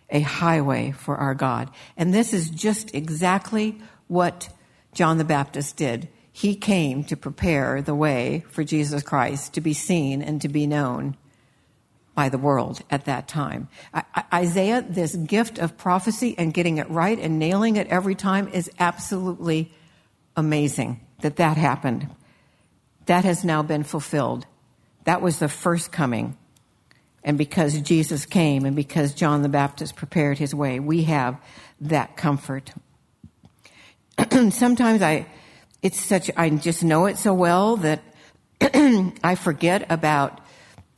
a 0.10 0.20
highway 0.20 0.92
for 0.92 1.16
our 1.16 1.34
God. 1.34 1.72
And 1.96 2.14
this 2.14 2.34
is 2.34 2.50
just 2.50 2.94
exactly 2.94 3.80
what 4.08 4.50
John 4.94 5.18
the 5.18 5.24
Baptist 5.24 5.78
did. 5.78 6.10
He 6.34 6.56
came 6.56 7.04
to 7.06 7.16
prepare 7.16 7.82
the 7.82 7.96
way 7.96 8.44
for 8.50 8.64
Jesus 8.64 9.04
Christ 9.04 9.54
to 9.54 9.62
be 9.62 9.74
seen 9.74 10.22
and 10.22 10.42
to 10.42 10.50
be 10.50 10.68
known 10.68 11.16
by 12.22 12.30
the 12.30 12.38
world 12.38 12.84
at 12.92 13.06
that 13.06 13.28
time. 13.28 13.68
I, 13.96 14.04
Isaiah, 14.32 14.86
this 14.88 15.16
gift 15.16 15.58
of 15.58 15.76
prophecy 15.76 16.36
and 16.38 16.54
getting 16.54 16.78
it 16.78 16.88
right 16.88 17.18
and 17.18 17.40
nailing 17.40 17.78
it 17.78 17.88
every 17.88 18.14
time 18.14 18.48
is 18.50 18.70
absolutely 18.78 19.72
amazing 20.36 21.00
that 21.22 21.38
that 21.38 21.58
happened. 21.58 22.08
That 23.08 23.26
has 23.26 23.44
now 23.44 23.64
been 23.64 23.84
fulfilled. 23.84 24.46
That 25.06 25.24
was 25.24 25.40
the 25.40 25.50
first 25.50 25.92
coming. 25.92 26.38
And 27.24 27.40
because 27.40 27.82
Jesus 27.82 28.28
came 28.28 28.66
and 28.66 28.76
because 28.76 29.16
John 29.16 29.42
the 29.42 29.50
Baptist 29.50 29.96
prepared 29.96 30.38
his 30.38 30.54
way, 30.54 30.80
we 30.80 31.06
have 31.06 31.42
that 31.80 32.18
comfort. 32.18 32.72
Sometimes 34.52 35.02
I, 35.02 35.26
it's 35.82 36.00
such, 36.00 36.30
I 36.38 36.52
just 36.52 36.84
know 36.84 37.08
it 37.08 37.18
so 37.18 37.34
well 37.34 37.78
that 37.78 38.04
I 39.24 39.34
forget 39.34 39.88
about 39.90 40.41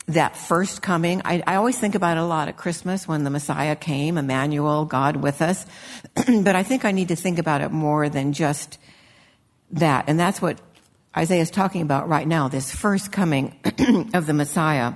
that 0.07 0.35
first 0.35 0.81
coming. 0.81 1.21
I, 1.23 1.41
I, 1.47 1.55
always 1.55 1.77
think 1.77 1.95
about 1.95 2.17
it 2.17 2.19
a 2.19 2.25
lot 2.25 2.49
at 2.49 2.57
Christmas 2.57 3.07
when 3.07 3.23
the 3.23 3.29
Messiah 3.29 3.75
came, 3.75 4.17
Emmanuel, 4.17 4.85
God 4.85 5.15
with 5.15 5.41
us. 5.41 5.65
but 6.15 6.55
I 6.55 6.63
think 6.63 6.83
I 6.83 6.91
need 6.91 7.07
to 7.07 7.15
think 7.15 7.39
about 7.39 7.61
it 7.61 7.71
more 7.71 8.09
than 8.09 8.33
just 8.33 8.77
that. 9.71 10.05
And 10.07 10.19
that's 10.19 10.41
what 10.41 10.59
Isaiah 11.15 11.41
is 11.41 11.51
talking 11.51 11.81
about 11.81 12.09
right 12.09 12.27
now, 12.27 12.47
this 12.47 12.73
first 12.73 13.11
coming 13.11 13.57
of 14.13 14.25
the 14.25 14.33
Messiah. 14.33 14.93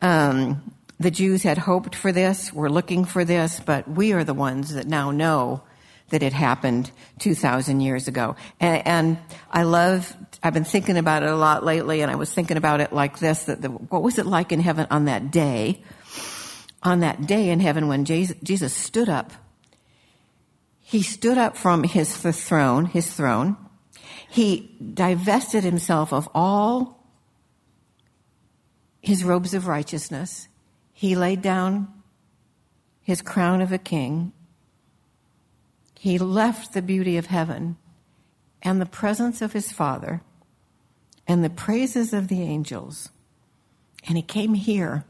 Um, 0.00 0.72
the 0.98 1.10
Jews 1.10 1.42
had 1.42 1.58
hoped 1.58 1.94
for 1.94 2.12
this, 2.12 2.52
were 2.52 2.70
looking 2.70 3.04
for 3.04 3.24
this, 3.24 3.60
but 3.60 3.88
we 3.88 4.12
are 4.12 4.24
the 4.24 4.34
ones 4.34 4.74
that 4.74 4.86
now 4.86 5.10
know 5.10 5.62
that 6.10 6.22
it 6.22 6.32
happened 6.32 6.90
2,000 7.18 7.80
years 7.80 8.08
ago. 8.08 8.36
And, 8.60 8.86
and, 8.86 9.18
I 9.50 9.62
love, 9.62 10.14
I've 10.42 10.54
been 10.54 10.64
thinking 10.64 10.96
about 10.96 11.22
it 11.22 11.28
a 11.28 11.36
lot 11.36 11.64
lately, 11.64 12.02
and 12.02 12.10
I 12.10 12.16
was 12.16 12.32
thinking 12.32 12.56
about 12.56 12.80
it 12.80 12.92
like 12.92 13.18
this, 13.18 13.44
that 13.44 13.62
the, 13.62 13.68
what 13.68 14.02
was 14.02 14.18
it 14.18 14.26
like 14.26 14.52
in 14.52 14.60
heaven 14.60 14.86
on 14.90 15.06
that 15.06 15.30
day? 15.30 15.82
On 16.82 17.00
that 17.00 17.26
day 17.26 17.48
in 17.48 17.60
heaven 17.60 17.88
when 17.88 18.04
Jesus, 18.04 18.36
Jesus 18.42 18.74
stood 18.74 19.08
up. 19.08 19.32
He 20.80 21.02
stood 21.02 21.38
up 21.38 21.56
from 21.56 21.82
his 21.82 22.14
throne, 22.14 22.84
his 22.84 23.12
throne. 23.12 23.56
He 24.28 24.76
divested 24.92 25.64
himself 25.64 26.12
of 26.12 26.28
all 26.34 27.04
his 29.00 29.24
robes 29.24 29.54
of 29.54 29.66
righteousness. 29.66 30.48
He 30.92 31.14
laid 31.14 31.40
down 31.40 31.88
his 33.02 33.22
crown 33.22 33.60
of 33.60 33.72
a 33.72 33.78
king 33.78 34.32
he 36.04 36.18
left 36.18 36.74
the 36.74 36.82
beauty 36.82 37.16
of 37.16 37.24
heaven 37.24 37.78
and 38.60 38.78
the 38.78 38.84
presence 38.84 39.40
of 39.40 39.54
his 39.54 39.72
Father 39.72 40.20
and 41.26 41.42
the 41.42 41.48
praises 41.48 42.12
of 42.12 42.28
the 42.28 42.42
angels, 42.42 43.08
and 44.06 44.18
he 44.18 44.22
came 44.22 44.52
here 44.52 45.06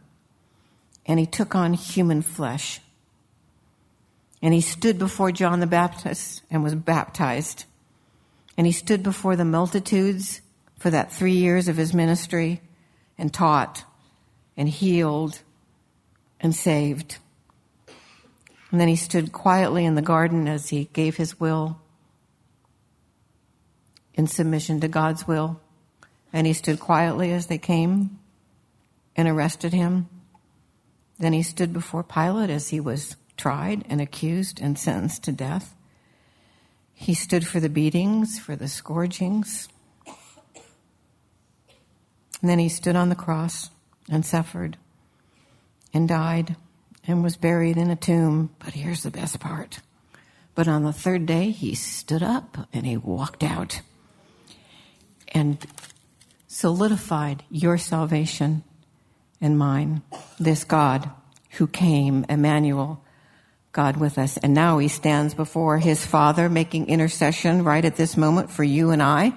and 1.05 1.19
he 1.19 1.27
took 1.27 1.53
on 1.57 1.73
human 1.73 2.23
flesh. 2.23 2.81
And 4.41 4.55
he 4.55 4.61
stood 4.61 4.97
before 4.97 5.33
John 5.33 5.59
the 5.59 5.67
Baptist 5.67 6.43
and 6.49 6.63
was 6.63 6.77
baptized. 6.77 7.65
And 8.57 8.65
he 8.65 8.73
stood 8.73 9.03
before 9.03 9.35
the 9.35 9.45
multitudes 9.45 10.43
for 10.79 10.91
that 10.91 11.11
three 11.11 11.35
years 11.35 11.67
of 11.67 11.77
his 11.77 11.93
ministry 11.93 12.63
and 13.19 13.35
taught 13.35 13.83
and 14.57 14.69
healed 14.69 15.41
and 16.39 16.55
saved. 16.55 17.19
And 18.75 18.81
then 18.81 18.89
he 18.89 18.97
stood 18.97 19.31
quietly 19.31 19.85
in 19.85 19.95
the 19.95 20.03
garden 20.03 20.49
as 20.49 20.71
he 20.71 20.87
gave 20.93 21.17
his 21.17 21.39
will 21.39 21.81
in 24.15 24.27
submission 24.27 24.81
to 24.81 24.89
God's 24.89 25.29
will. 25.29 25.61
And 26.33 26.45
he 26.45 26.55
stood 26.55 26.81
quietly 26.81 27.31
as 27.31 27.47
they 27.47 27.57
came 27.57 28.19
and 29.15 29.29
arrested 29.29 29.73
him. 29.73 30.09
Then 31.21 31.33
he 31.33 31.45
stood 31.45 31.73
before 31.73 32.03
Pilate 32.03 32.51
as 32.51 32.71
he 32.71 32.81
was 32.81 33.15
tried 33.37 33.85
and 33.89 34.01
accused 34.01 34.61
and 34.61 34.77
sentenced 34.77 35.23
to 35.23 35.31
death. 35.31 35.77
He 36.95 37.15
stood 37.15 37.47
for 37.47 37.61
the 37.61 37.69
beatings, 37.69 38.41
for 38.41 38.57
the 38.57 38.67
scourgings. 38.67 39.69
And 42.43 42.51
then 42.51 42.59
he 42.59 42.69
stood 42.69 42.97
on 42.97 43.09
the 43.09 43.15
cross 43.15 43.71
and 44.11 44.27
suffered 44.27 44.79
and 45.93 46.09
died 46.09 46.57
and 47.07 47.23
was 47.23 47.37
buried 47.37 47.77
in 47.77 47.91
a 47.91 47.97
tomb. 47.97 48.51
But 48.59 48.75
here's 48.75 49.03
the 49.03 49.11
best 49.11 49.41
part. 49.41 49.81
But 50.55 50.69
on 50.69 50.85
the 50.85 50.93
third 50.93 51.27
day, 51.27 51.51
he 51.51 51.75
stood 51.75 52.23
up 52.23 52.69
and 52.73 52.87
he 52.87 52.97
walked 52.97 53.43
out 53.43 53.81
and 55.29 55.65
solidified 56.47 57.43
your 57.51 57.77
salvation 57.77 58.63
and 59.41 59.59
mine. 59.59 60.03
This 60.39 60.65
God 60.65 61.11
who 61.51 61.67
came, 61.67 62.25
Emmanuel, 62.29 63.03
God 63.73 63.97
with 63.97 64.19
us. 64.19 64.37
And 64.37 64.55
now 64.55 64.79
he 64.79 64.89
stands 64.89 65.35
before 65.35 65.79
his 65.79 66.07
Father 66.07 66.49
making 66.49 66.87
intercession 66.87 67.65
right 67.65 67.85
at 67.85 67.97
this 67.97 68.17
moment 68.17 68.51
for 68.51 68.63
you 68.63 68.91
and 68.91 69.03
I. 69.03 69.33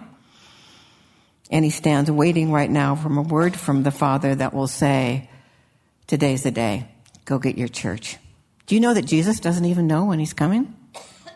And 1.50 1.66
he 1.66 1.72
stands 1.72 2.12
waiting 2.12 2.52
right 2.52 2.70
now 2.70 2.96
from 2.96 3.18
a 3.18 3.22
word 3.22 3.56
from 3.56 3.84
the 3.84 3.92
Father 3.92 4.36
that 4.36 4.54
will 4.54 4.68
say, 4.68 5.30
Today's 6.06 6.44
the 6.44 6.52
day. 6.52 6.88
Go 7.28 7.40
get 7.40 7.58
your 7.58 7.68
church. 7.68 8.16
Do 8.68 8.76
you 8.76 8.80
know 8.80 8.94
that 8.94 9.06
Jesus 9.06 9.42
doesn't 9.42 9.66
even 9.66 9.86
know 9.86 10.06
when 10.06 10.18
he's 10.18 10.34
coming? 10.34 10.74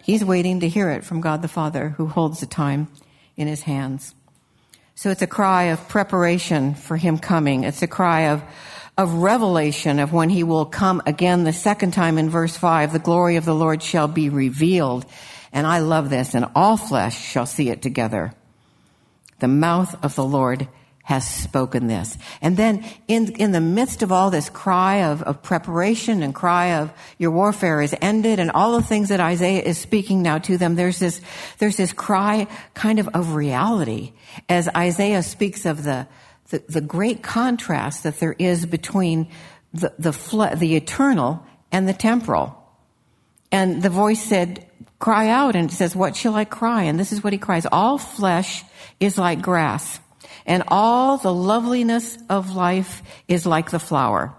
He's 0.02 0.24
waiting 0.24 0.62
to 0.62 0.70
hear 0.70 0.90
it 0.90 1.04
from 1.04 1.20
God 1.20 1.42
the 1.42 1.50
Father 1.50 1.90
who 1.90 2.08
holds 2.08 2.40
the 2.40 2.46
time 2.46 2.88
in 3.36 3.50
his 3.50 3.64
hands. 3.64 4.16
So 4.96 5.10
it's 5.10 5.22
a 5.22 5.28
cry 5.28 5.64
of 5.64 5.90
preparation 5.90 6.76
for 6.76 6.96
him 6.96 7.18
coming. 7.18 7.66
It's 7.66 7.82
a 7.82 7.88
cry 7.88 8.30
of, 8.30 8.42
of 8.98 9.16
revelation 9.16 10.00
of 10.00 10.14
when 10.14 10.30
he 10.30 10.44
will 10.44 10.66
come 10.66 11.02
again 11.06 11.44
the 11.44 11.52
second 11.52 11.92
time 11.92 12.18
in 12.18 12.30
verse 12.30 12.56
5. 12.56 12.94
The 12.94 13.00
glory 13.00 13.36
of 13.36 13.44
the 13.44 13.54
Lord 13.54 13.84
shall 13.84 14.08
be 14.08 14.30
revealed. 14.30 15.06
And 15.52 15.68
I 15.68 15.80
love 15.80 16.10
this. 16.10 16.34
And 16.34 16.46
all 16.56 16.78
flesh 16.78 17.22
shall 17.22 17.46
see 17.46 17.70
it 17.70 17.82
together. 17.82 18.34
The 19.40 19.50
mouth 19.50 20.02
of 20.06 20.16
the 20.16 20.24
Lord 20.24 20.70
has 21.04 21.28
spoken 21.28 21.88
this. 21.88 22.18
And 22.42 22.58
then 22.58 22.86
in, 23.08 23.34
in 23.34 23.52
the 23.52 23.62
midst 23.62 24.04
of 24.04 24.12
all 24.12 24.30
this 24.30 24.50
cry 24.50 25.04
of, 25.04 25.24
of 25.24 25.42
preparation 25.42 26.22
and 26.22 26.34
cry 26.34 26.78
of 26.80 26.92
your 27.18 27.32
warfare 27.32 27.82
is 27.82 27.96
ended 28.02 28.40
and 28.40 28.52
all 28.52 28.74
the 28.74 28.84
things 28.84 29.10
that 29.10 29.20
Isaiah 29.20 29.64
is 29.64 29.78
speaking 29.78 30.22
now 30.22 30.38
to 30.40 30.58
them, 30.58 30.76
there's 30.76 31.00
this, 31.00 31.22
there's 31.58 31.78
this 31.78 31.94
cry 31.94 32.48
kind 32.74 33.00
of 33.00 33.10
of 33.10 33.34
reality 33.34 34.14
as 34.48 34.70
Isaiah 34.70 35.24
speaks 35.24 35.66
of 35.66 35.84
the, 35.84 36.08
the, 36.50 36.64
the 36.70 36.82
great 36.82 37.24
contrast 37.24 38.04
that 38.04 38.20
there 38.20 38.36
is 38.38 38.66
between 38.66 39.30
the, 39.74 39.94
the, 39.98 40.56
the 40.56 40.76
eternal 40.76 41.46
and 41.72 41.88
the 41.88 41.94
temporal. 41.94 42.58
And 43.52 43.82
the 43.82 43.90
voice 43.90 44.22
said, 44.22 44.68
cry 45.00 45.30
out 45.30 45.56
and 45.56 45.72
it 45.72 45.74
says, 45.74 45.96
what 45.96 46.16
shall 46.16 46.36
I 46.36 46.46
cry? 46.46 46.84
And 46.84 47.00
this 47.00 47.12
is 47.12 47.24
what 47.24 47.34
he 47.34 47.40
cries. 47.40 47.66
All 47.72 47.98
flesh 47.98 48.64
is 49.00 49.18
like 49.18 49.42
grass 49.42 50.00
and 50.46 50.64
all 50.68 51.18
the 51.18 51.34
loveliness 51.34 52.18
of 52.30 52.56
life 52.56 53.02
is 53.28 53.46
like 53.46 53.72
the 53.72 53.80
flower. 53.80 54.34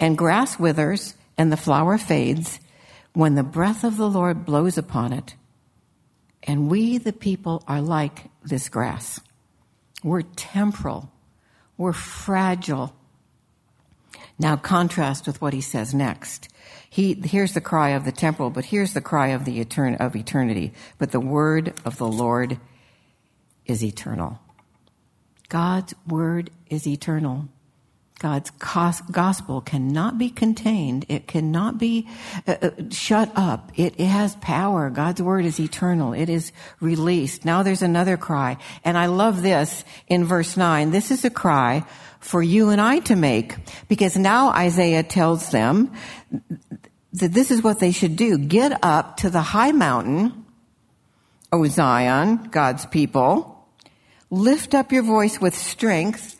And 0.00 0.16
grass 0.16 0.58
withers 0.58 1.14
and 1.36 1.50
the 1.50 1.56
flower 1.56 1.98
fades 1.98 2.60
when 3.12 3.34
the 3.34 3.42
breath 3.42 3.84
of 3.84 3.96
the 3.96 4.08
Lord 4.08 4.44
blows 4.44 4.78
upon 4.78 5.12
it. 5.12 5.34
And 6.44 6.70
we, 6.70 6.98
the 6.98 7.12
people, 7.12 7.64
are 7.66 7.80
like 7.80 8.26
this 8.42 8.68
grass. 8.68 9.20
We're 10.04 10.22
temporal. 10.22 11.10
We're 11.76 11.92
fragile. 11.92 12.94
Now 14.38 14.56
contrast 14.56 15.26
with 15.26 15.40
what 15.40 15.52
he 15.52 15.60
says 15.60 15.92
next. 15.92 16.48
He, 16.88 17.14
here's 17.14 17.54
the 17.54 17.60
cry 17.60 17.90
of 17.90 18.04
the 18.04 18.12
temporal, 18.12 18.50
but 18.50 18.66
here's 18.66 18.94
the 18.94 19.00
cry 19.00 19.28
of 19.28 19.44
the 19.44 19.62
etern, 19.62 19.96
of 20.00 20.14
eternity. 20.14 20.72
But 20.96 21.10
the 21.10 21.20
word 21.20 21.74
of 21.84 21.98
the 21.98 22.06
Lord 22.06 22.58
is 23.66 23.84
eternal. 23.84 24.40
God's 25.48 25.94
word 26.06 26.50
is 26.68 26.86
eternal. 26.86 27.48
God's 28.18 28.50
gospel 28.50 29.60
cannot 29.60 30.18
be 30.18 30.28
contained. 30.28 31.06
It 31.08 31.28
cannot 31.28 31.78
be 31.78 32.08
uh, 32.48 32.56
uh, 32.60 32.70
shut 32.90 33.30
up. 33.36 33.70
It, 33.76 33.94
it, 33.96 34.06
has 34.06 34.34
power. 34.36 34.90
God's 34.90 35.22
word 35.22 35.44
is 35.44 35.60
eternal. 35.60 36.12
It 36.12 36.28
is 36.28 36.50
released. 36.80 37.44
Now 37.44 37.62
there's 37.62 37.82
another 37.82 38.16
cry. 38.16 38.56
And 38.84 38.98
I 38.98 39.06
love 39.06 39.42
this 39.42 39.84
in 40.08 40.24
verse 40.24 40.56
9. 40.56 40.90
This 40.90 41.12
is 41.12 41.24
a 41.24 41.30
cry 41.30 41.84
for 42.18 42.42
you 42.42 42.70
and 42.70 42.80
I 42.80 42.98
to 43.00 43.14
make 43.14 43.54
because 43.86 44.16
now 44.16 44.48
Isaiah 44.48 45.04
tells 45.04 45.50
them 45.50 45.92
that 47.12 47.32
this 47.32 47.52
is 47.52 47.62
what 47.62 47.78
they 47.78 47.92
should 47.92 48.16
do. 48.16 48.36
Get 48.36 48.80
up 48.82 49.18
to 49.18 49.30
the 49.30 49.42
high 49.42 49.72
mountain, 49.72 50.44
O 51.52 51.64
Zion, 51.66 52.48
God's 52.50 52.84
people 52.86 53.57
Lift 54.30 54.74
up 54.74 54.92
your 54.92 55.02
voice 55.02 55.40
with 55.40 55.54
strength, 55.56 56.38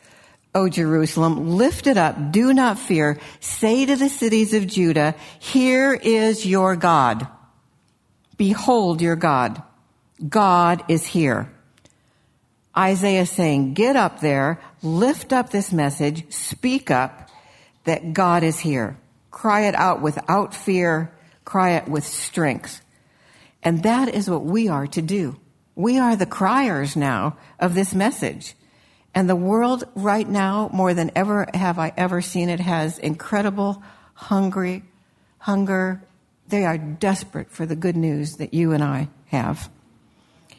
O 0.54 0.68
Jerusalem. 0.68 1.56
Lift 1.56 1.86
it 1.86 1.96
up. 1.96 2.32
Do 2.32 2.52
not 2.52 2.78
fear. 2.78 3.18
Say 3.40 3.86
to 3.86 3.96
the 3.96 4.08
cities 4.08 4.54
of 4.54 4.66
Judah, 4.66 5.14
here 5.38 5.94
is 5.94 6.44
your 6.44 6.76
God. 6.76 7.26
Behold 8.36 9.00
your 9.00 9.16
God. 9.16 9.62
God 10.26 10.84
is 10.88 11.06
here. 11.06 11.52
Isaiah 12.76 13.26
saying, 13.26 13.74
get 13.74 13.96
up 13.96 14.20
there, 14.20 14.60
lift 14.82 15.32
up 15.32 15.50
this 15.50 15.72
message, 15.72 16.30
speak 16.32 16.90
up 16.90 17.28
that 17.84 18.12
God 18.12 18.42
is 18.42 18.60
here. 18.60 18.98
Cry 19.30 19.62
it 19.62 19.74
out 19.74 20.00
without 20.00 20.54
fear, 20.54 21.12
cry 21.44 21.70
it 21.72 21.88
with 21.88 22.04
strength. 22.04 22.80
And 23.62 23.82
that 23.82 24.08
is 24.08 24.30
what 24.30 24.44
we 24.44 24.68
are 24.68 24.86
to 24.88 25.02
do. 25.02 25.36
We 25.78 25.96
are 25.96 26.16
the 26.16 26.26
criers 26.26 26.96
now 26.96 27.36
of 27.60 27.76
this 27.76 27.94
message. 27.94 28.56
And 29.14 29.30
the 29.30 29.36
world 29.36 29.84
right 29.94 30.28
now, 30.28 30.68
more 30.72 30.92
than 30.92 31.12
ever 31.14 31.46
have 31.54 31.78
I 31.78 31.92
ever 31.96 32.20
seen 32.20 32.48
it, 32.48 32.58
has 32.58 32.98
incredible 32.98 33.80
hungry, 34.14 34.82
hunger. 35.38 36.02
They 36.48 36.64
are 36.64 36.76
desperate 36.76 37.52
for 37.52 37.64
the 37.64 37.76
good 37.76 37.96
news 37.96 38.38
that 38.38 38.54
you 38.54 38.72
and 38.72 38.82
I 38.82 39.08
have. 39.26 39.70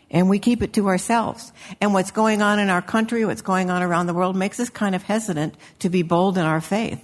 And 0.09 0.29
we 0.29 0.39
keep 0.39 0.63
it 0.63 0.71
to 0.73 0.87
ourselves. 0.87 1.51
And 1.81 1.93
what's 1.93 2.11
going 2.11 2.41
on 2.41 2.57
in 2.57 2.69
our 2.69 2.81
country, 2.81 3.25
what's 3.25 3.41
going 3.41 3.69
on 3.69 3.83
around 3.83 4.07
the 4.07 4.13
world 4.13 4.37
makes 4.37 4.57
us 4.57 4.69
kind 4.69 4.95
of 4.95 5.03
hesitant 5.03 5.53
to 5.79 5.89
be 5.89 6.01
bold 6.01 6.37
in 6.37 6.45
our 6.45 6.61
faith. 6.61 7.03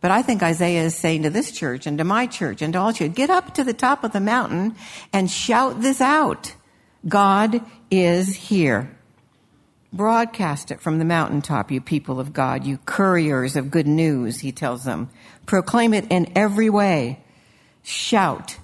But 0.00 0.12
I 0.12 0.22
think 0.22 0.44
Isaiah 0.44 0.84
is 0.84 0.94
saying 0.94 1.24
to 1.24 1.30
this 1.30 1.50
church 1.50 1.88
and 1.88 1.98
to 1.98 2.04
my 2.04 2.28
church 2.28 2.62
and 2.62 2.72
to 2.74 2.78
all 2.78 2.92
church, 2.92 3.14
get 3.14 3.30
up 3.30 3.54
to 3.54 3.64
the 3.64 3.74
top 3.74 4.04
of 4.04 4.12
the 4.12 4.20
mountain 4.20 4.76
and 5.12 5.28
shout 5.28 5.82
this 5.82 6.00
out. 6.00 6.54
God 7.06 7.60
is 7.90 8.34
here. 8.34 8.96
Broadcast 9.92 10.70
it 10.70 10.80
from 10.80 10.98
the 10.98 11.04
mountaintop, 11.04 11.70
you 11.70 11.80
people 11.80 12.18
of 12.18 12.32
God, 12.32 12.64
you 12.64 12.78
couriers 12.78 13.56
of 13.56 13.70
good 13.70 13.86
news, 13.86 14.40
he 14.40 14.52
tells 14.52 14.84
them. 14.84 15.10
Proclaim 15.44 15.92
it 15.92 16.06
in 16.10 16.32
every 16.34 16.70
way. 16.70 17.20
Shout. 17.82 18.56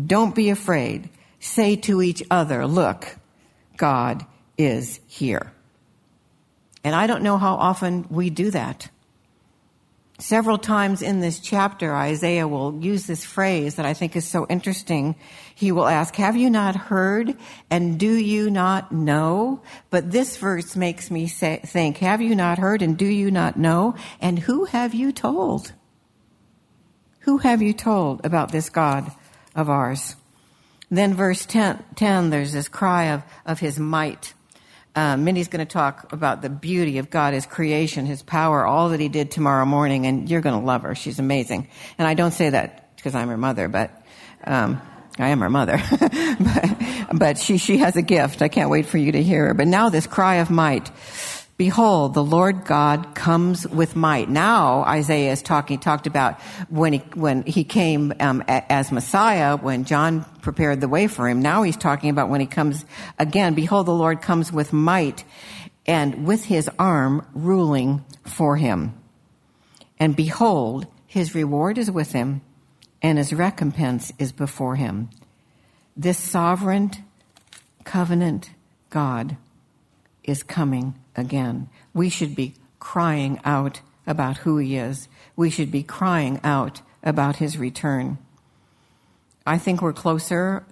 Don't 0.00 0.34
be 0.34 0.50
afraid. 0.50 1.08
Say 1.40 1.76
to 1.76 2.02
each 2.02 2.22
other, 2.30 2.66
look, 2.66 3.16
God 3.76 4.24
is 4.56 5.00
here. 5.06 5.52
And 6.84 6.94
I 6.94 7.06
don't 7.06 7.22
know 7.22 7.38
how 7.38 7.54
often 7.54 8.06
we 8.10 8.30
do 8.30 8.50
that. 8.52 8.88
Several 10.18 10.56
times 10.56 11.02
in 11.02 11.20
this 11.20 11.40
chapter, 11.40 11.94
Isaiah 11.94 12.48
will 12.48 12.78
use 12.80 13.06
this 13.06 13.24
phrase 13.24 13.74
that 13.74 13.84
I 13.84 13.92
think 13.92 14.16
is 14.16 14.26
so 14.26 14.46
interesting. 14.48 15.16
He 15.56 15.72
will 15.72 15.86
ask, 15.86 16.14
have 16.16 16.36
you 16.36 16.50
not 16.50 16.76
heard 16.76 17.34
and 17.70 17.98
do 17.98 18.12
you 18.14 18.50
not 18.50 18.92
know? 18.92 19.62
But 19.88 20.10
this 20.10 20.36
verse 20.36 20.76
makes 20.76 21.10
me 21.10 21.28
say, 21.28 21.62
think, 21.64 21.96
have 21.96 22.20
you 22.20 22.34
not 22.34 22.58
heard 22.58 22.82
and 22.82 22.94
do 22.94 23.06
you 23.06 23.30
not 23.30 23.56
know? 23.56 23.94
And 24.20 24.38
who 24.38 24.66
have 24.66 24.92
you 24.92 25.12
told? 25.12 25.72
Who 27.20 27.38
have 27.38 27.62
you 27.62 27.72
told 27.72 28.26
about 28.26 28.52
this 28.52 28.68
God 28.68 29.10
of 29.54 29.70
ours? 29.70 30.16
Then 30.90 31.14
verse 31.14 31.46
10, 31.46 31.82
10 31.94 32.28
there's 32.28 32.52
this 32.52 32.68
cry 32.68 33.04
of, 33.04 33.22
of 33.46 33.58
his 33.58 33.78
might. 33.78 34.34
Um, 34.94 35.24
Minnie's 35.24 35.48
going 35.48 35.66
to 35.66 35.72
talk 35.72 36.12
about 36.12 36.42
the 36.42 36.50
beauty 36.50 36.98
of 36.98 37.08
God, 37.08 37.34
His 37.34 37.44
creation, 37.44 38.06
His 38.06 38.22
power, 38.22 38.64
all 38.66 38.90
that 38.90 39.00
He 39.00 39.10
did 39.10 39.30
tomorrow 39.30 39.66
morning, 39.66 40.06
and 40.06 40.30
you're 40.30 40.40
going 40.40 40.58
to 40.58 40.66
love 40.66 40.82
her. 40.82 40.94
She's 40.94 41.18
amazing. 41.18 41.68
And 41.98 42.08
I 42.08 42.14
don't 42.14 42.30
say 42.30 42.48
that 42.48 42.96
because 42.96 43.14
I'm 43.14 43.28
her 43.28 43.36
mother, 43.36 43.68
but 43.68 43.90
um, 44.44 44.80
I 45.18 45.28
am 45.28 45.40
her 45.40 45.50
mother. 45.50 45.80
but, 46.40 47.18
but 47.18 47.38
she 47.38 47.58
she 47.58 47.78
has 47.78 47.96
a 47.96 48.02
gift. 48.02 48.42
I 48.42 48.48
can't 48.48 48.70
wait 48.70 48.86
for 48.86 48.98
you 48.98 49.12
to 49.12 49.22
hear 49.22 49.48
her. 49.48 49.54
But 49.54 49.66
now 49.66 49.88
this 49.88 50.06
cry 50.06 50.36
of 50.36 50.50
might. 50.50 50.90
Behold, 51.56 52.12
the 52.12 52.22
Lord 52.22 52.66
God 52.66 53.14
comes 53.14 53.66
with 53.66 53.96
might. 53.96 54.28
Now 54.28 54.84
Isaiah 54.84 55.32
is 55.32 55.40
talking, 55.40 55.78
talked 55.78 56.06
about 56.06 56.38
when 56.68 56.92
he, 56.92 56.98
when 57.14 57.44
he 57.44 57.64
came 57.64 58.12
um, 58.20 58.44
as 58.46 58.92
Messiah, 58.92 59.56
when 59.56 59.84
John 59.84 60.26
prepared 60.42 60.82
the 60.82 60.88
way 60.88 61.06
for 61.06 61.26
him. 61.26 61.40
Now 61.40 61.62
he's 61.62 61.78
talking 61.78 62.10
about 62.10 62.28
when 62.28 62.42
he 62.42 62.46
comes 62.46 62.84
again. 63.18 63.54
Behold, 63.54 63.86
the 63.86 63.94
Lord 63.94 64.20
comes 64.20 64.52
with 64.52 64.74
might 64.74 65.24
and 65.86 66.26
with 66.26 66.44
his 66.44 66.68
arm 66.78 67.26
ruling 67.32 68.04
for 68.24 68.58
him. 68.58 68.92
And 69.98 70.14
behold, 70.14 70.86
his 71.06 71.34
reward 71.34 71.78
is 71.78 71.90
with 71.90 72.12
him 72.12 72.42
and 73.02 73.18
his 73.18 73.32
recompense 73.32 74.12
is 74.18 74.32
before 74.32 74.76
him. 74.76 75.10
This 75.96 76.18
sovereign 76.18 76.90
covenant 77.84 78.50
God 78.90 79.36
is 80.24 80.42
coming 80.42 80.94
again. 81.14 81.68
We 81.94 82.08
should 82.08 82.34
be 82.34 82.54
crying 82.78 83.40
out 83.44 83.80
about 84.06 84.38
who 84.38 84.58
he 84.58 84.76
is. 84.76 85.08
We 85.36 85.50
should 85.50 85.70
be 85.70 85.82
crying 85.82 86.40
out 86.42 86.80
about 87.02 87.36
his 87.36 87.58
return. 87.58 88.18
I 89.46 89.58
think 89.58 89.80
we're 89.80 89.92
closer 89.92 90.66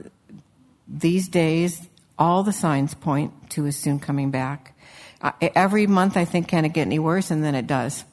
these 0.88 1.28
days. 1.28 1.88
All 2.18 2.42
the 2.42 2.52
signs 2.52 2.94
point 2.94 3.50
to 3.50 3.64
his 3.64 3.76
soon 3.76 3.98
coming 3.98 4.30
back. 4.30 4.76
Every 5.40 5.87
month, 5.87 6.16
I 6.16 6.24
think, 6.24 6.48
can 6.48 6.64
it 6.64 6.72
get 6.72 6.82
any 6.82 6.98
worse, 6.98 7.30
and 7.30 7.42
then 7.42 7.54
it 7.54 7.66
does. 7.66 8.04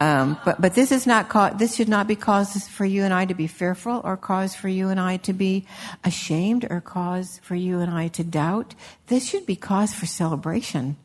Um, 0.00 0.38
but 0.46 0.60
but 0.60 0.74
this 0.74 0.92
is 0.92 1.06
not 1.06 1.28
ca- 1.28 1.50
this 1.50 1.76
should 1.76 1.88
not 1.88 2.08
be 2.08 2.16
cause 2.16 2.66
for 2.66 2.86
you 2.86 3.04
and 3.04 3.12
I 3.12 3.26
to 3.26 3.34
be 3.34 3.46
fearful, 3.46 4.00
or 4.02 4.16
cause 4.16 4.54
for 4.54 4.68
you 4.68 4.88
and 4.88 4.98
I 4.98 5.18
to 5.18 5.34
be 5.34 5.66
ashamed, 6.02 6.66
or 6.70 6.80
cause 6.80 7.38
for 7.42 7.54
you 7.54 7.80
and 7.80 7.92
I 7.92 8.08
to 8.08 8.24
doubt. 8.24 8.74
This 9.08 9.28
should 9.28 9.44
be 9.44 9.56
cause 9.56 9.92
for 9.92 10.06
celebration 10.06 10.96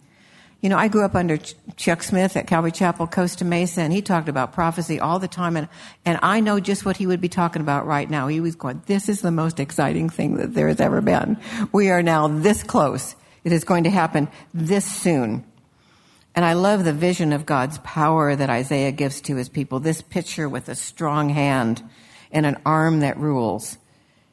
You 0.65 0.69
know, 0.69 0.77
I 0.79 0.87
grew 0.87 1.05
up 1.05 1.13
under 1.13 1.37
Chuck 1.75 2.01
Smith 2.01 2.35
at 2.35 2.47
Calvary 2.47 2.71
Chapel, 2.71 3.05
Costa 3.05 3.45
Mesa, 3.45 3.81
and 3.81 3.93
he 3.93 4.01
talked 4.01 4.29
about 4.29 4.53
prophecy 4.53 4.99
all 4.99 5.19
the 5.19 5.27
time, 5.27 5.57
and, 5.57 5.67
and 6.05 6.17
I 6.23 6.39
know 6.39 6.59
just 6.59 6.85
what 6.85 6.97
he 6.97 7.05
would 7.05 7.21
be 7.21 7.29
talking 7.29 7.61
about 7.61 7.85
right 7.85 8.09
now. 8.09 8.27
He 8.27 8.39
was 8.39 8.55
going, 8.55 8.81
this 8.87 9.07
is 9.07 9.21
the 9.21 9.29
most 9.29 9.59
exciting 9.59 10.09
thing 10.09 10.37
that 10.37 10.55
there 10.55 10.67
has 10.67 10.79
ever 10.79 11.01
been. 11.01 11.37
We 11.71 11.91
are 11.91 12.01
now 12.01 12.27
this 12.27 12.63
close. 12.63 13.15
It 13.43 13.51
is 13.51 13.63
going 13.63 13.83
to 13.83 13.91
happen 13.91 14.27
this 14.55 14.85
soon. 14.85 15.43
And 16.35 16.43
I 16.43 16.53
love 16.53 16.83
the 16.83 16.91
vision 16.91 17.31
of 17.31 17.45
God's 17.45 17.77
power 17.77 18.35
that 18.35 18.49
Isaiah 18.49 18.91
gives 18.91 19.21
to 19.21 19.37
his 19.37 19.47
people. 19.47 19.79
This 19.79 20.01
picture 20.01 20.49
with 20.49 20.67
a 20.67 20.75
strong 20.75 21.29
hand 21.29 21.81
and 22.29 22.45
an 22.45 22.57
arm 22.65 22.99
that 22.99 23.17
rules. 23.17 23.77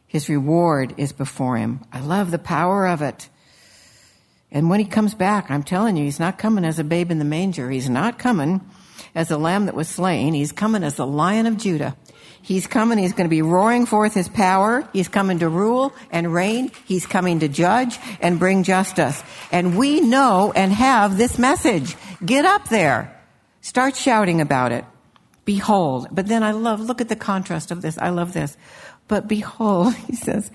His 0.09 0.29
reward 0.29 0.95
is 0.97 1.13
before 1.13 1.57
him. 1.57 1.85
I 1.93 2.01
love 2.01 2.33
the 2.33 2.41
power 2.41 2.89
of 2.89 3.03
it. 3.03 3.29
And 4.51 4.69
when 4.69 4.81
he 4.81 4.85
comes 4.85 5.15
back, 5.15 5.51
I'm 5.51 5.63
telling 5.63 5.97
you, 5.97 6.05
he's 6.05 6.21
not 6.21 6.39
coming 6.39 6.65
as 6.65 6.81
a 6.81 6.85
babe 6.85 7.13
in 7.13 7.21
the 7.21 7.25
manger. 7.25 7.71
He's 7.71 7.89
not 7.89 8.19
coming 8.19 8.61
as 9.15 9.31
a 9.31 9.39
lamb 9.39 9.67
that 9.67 9.77
was 9.77 9.89
slain. 9.89 10.35
He's 10.35 10.53
coming 10.53 10.83
as 10.83 10.97
the 10.97 11.07
lion 11.07 11.47
of 11.47 11.57
Judah. 11.57 11.97
He's 12.43 12.67
coming. 12.67 12.99
He's 12.99 13.13
going 13.13 13.27
to 13.27 13.31
be 13.31 13.41
roaring 13.41 13.87
forth 13.87 14.15
his 14.15 14.29
power. 14.29 14.87
He's 14.93 15.09
coming 15.09 15.39
to 15.39 15.49
rule 15.49 15.95
and 16.11 16.35
reign. 16.35 16.73
He's 16.85 17.07
coming 17.07 17.39
to 17.41 17.49
judge 17.49 17.99
and 18.21 18.39
bring 18.39 18.65
justice. 18.65 19.23
And 19.53 19.79
we 19.79 20.01
know 20.01 20.53
and 20.55 20.73
have 20.73 21.17
this 21.17 21.39
message. 21.39 21.97
Get 22.25 22.45
up 22.45 22.69
there. 22.69 23.17
Start 23.61 23.95
shouting 23.95 24.41
about 24.41 24.73
it. 24.73 24.85
Behold. 25.45 26.09
But 26.11 26.27
then 26.27 26.43
I 26.43 26.51
love, 26.51 26.81
look 26.81 27.01
at 27.01 27.09
the 27.09 27.17
contrast 27.17 27.71
of 27.71 27.81
this. 27.81 27.97
I 27.97 28.11
love 28.11 28.33
this. 28.33 28.57
But 29.07 29.29
behold, 29.29 29.95
he 30.09 30.17
says, 30.17 30.51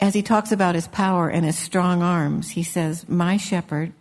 as 0.00 0.12
he 0.12 0.22
talks 0.22 0.50
about 0.50 0.74
his 0.74 0.88
power 0.88 1.28
and 1.28 1.44
his 1.44 1.58
strong 1.58 2.02
arms, 2.02 2.50
he 2.50 2.64
says, 2.64 3.08
My 3.08 3.36
shepherd, 3.36 3.92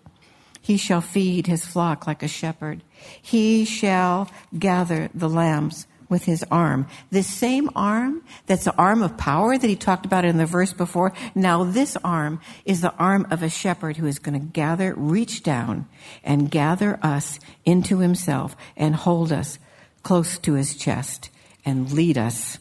he 0.67 0.77
shall 0.77 1.01
feed 1.01 1.47
his 1.47 1.65
flock 1.65 2.05
like 2.05 2.21
a 2.21 2.27
shepherd. 2.27 2.83
He 3.21 3.63
shall 3.63 4.29
gather 4.57 5.09
the 5.15 5.29
lambs 5.29 5.87
with 6.09 6.25
his 6.25 6.43
arm. 6.51 6.87
This 7.09 7.27
same 7.27 7.69
arm, 7.75 8.21
that's 8.45 8.65
the 8.65 8.75
arm 8.75 9.01
of 9.01 9.17
power 9.17 9.57
that 9.57 9.67
he 9.67 9.75
talked 9.75 10.05
about 10.05 10.25
in 10.25 10.37
the 10.37 10.45
verse 10.45 10.73
before. 10.73 11.13
Now 11.33 11.63
this 11.63 11.97
arm 12.03 12.41
is 12.65 12.81
the 12.81 12.93
arm 12.95 13.27
of 13.31 13.43
a 13.43 13.49
shepherd 13.49 13.97
who 13.97 14.07
is 14.07 14.19
going 14.19 14.39
to 14.39 14.45
gather, 14.45 14.93
reach 14.95 15.41
down 15.41 15.87
and 16.23 16.51
gather 16.51 16.99
us 17.01 17.39
into 17.65 17.99
himself 17.99 18.55
and 18.75 18.95
hold 18.95 19.31
us 19.31 19.59
close 20.03 20.37
to 20.39 20.53
his 20.53 20.75
chest 20.75 21.29
and 21.65 21.91
lead 21.91 22.17
us 22.17 22.59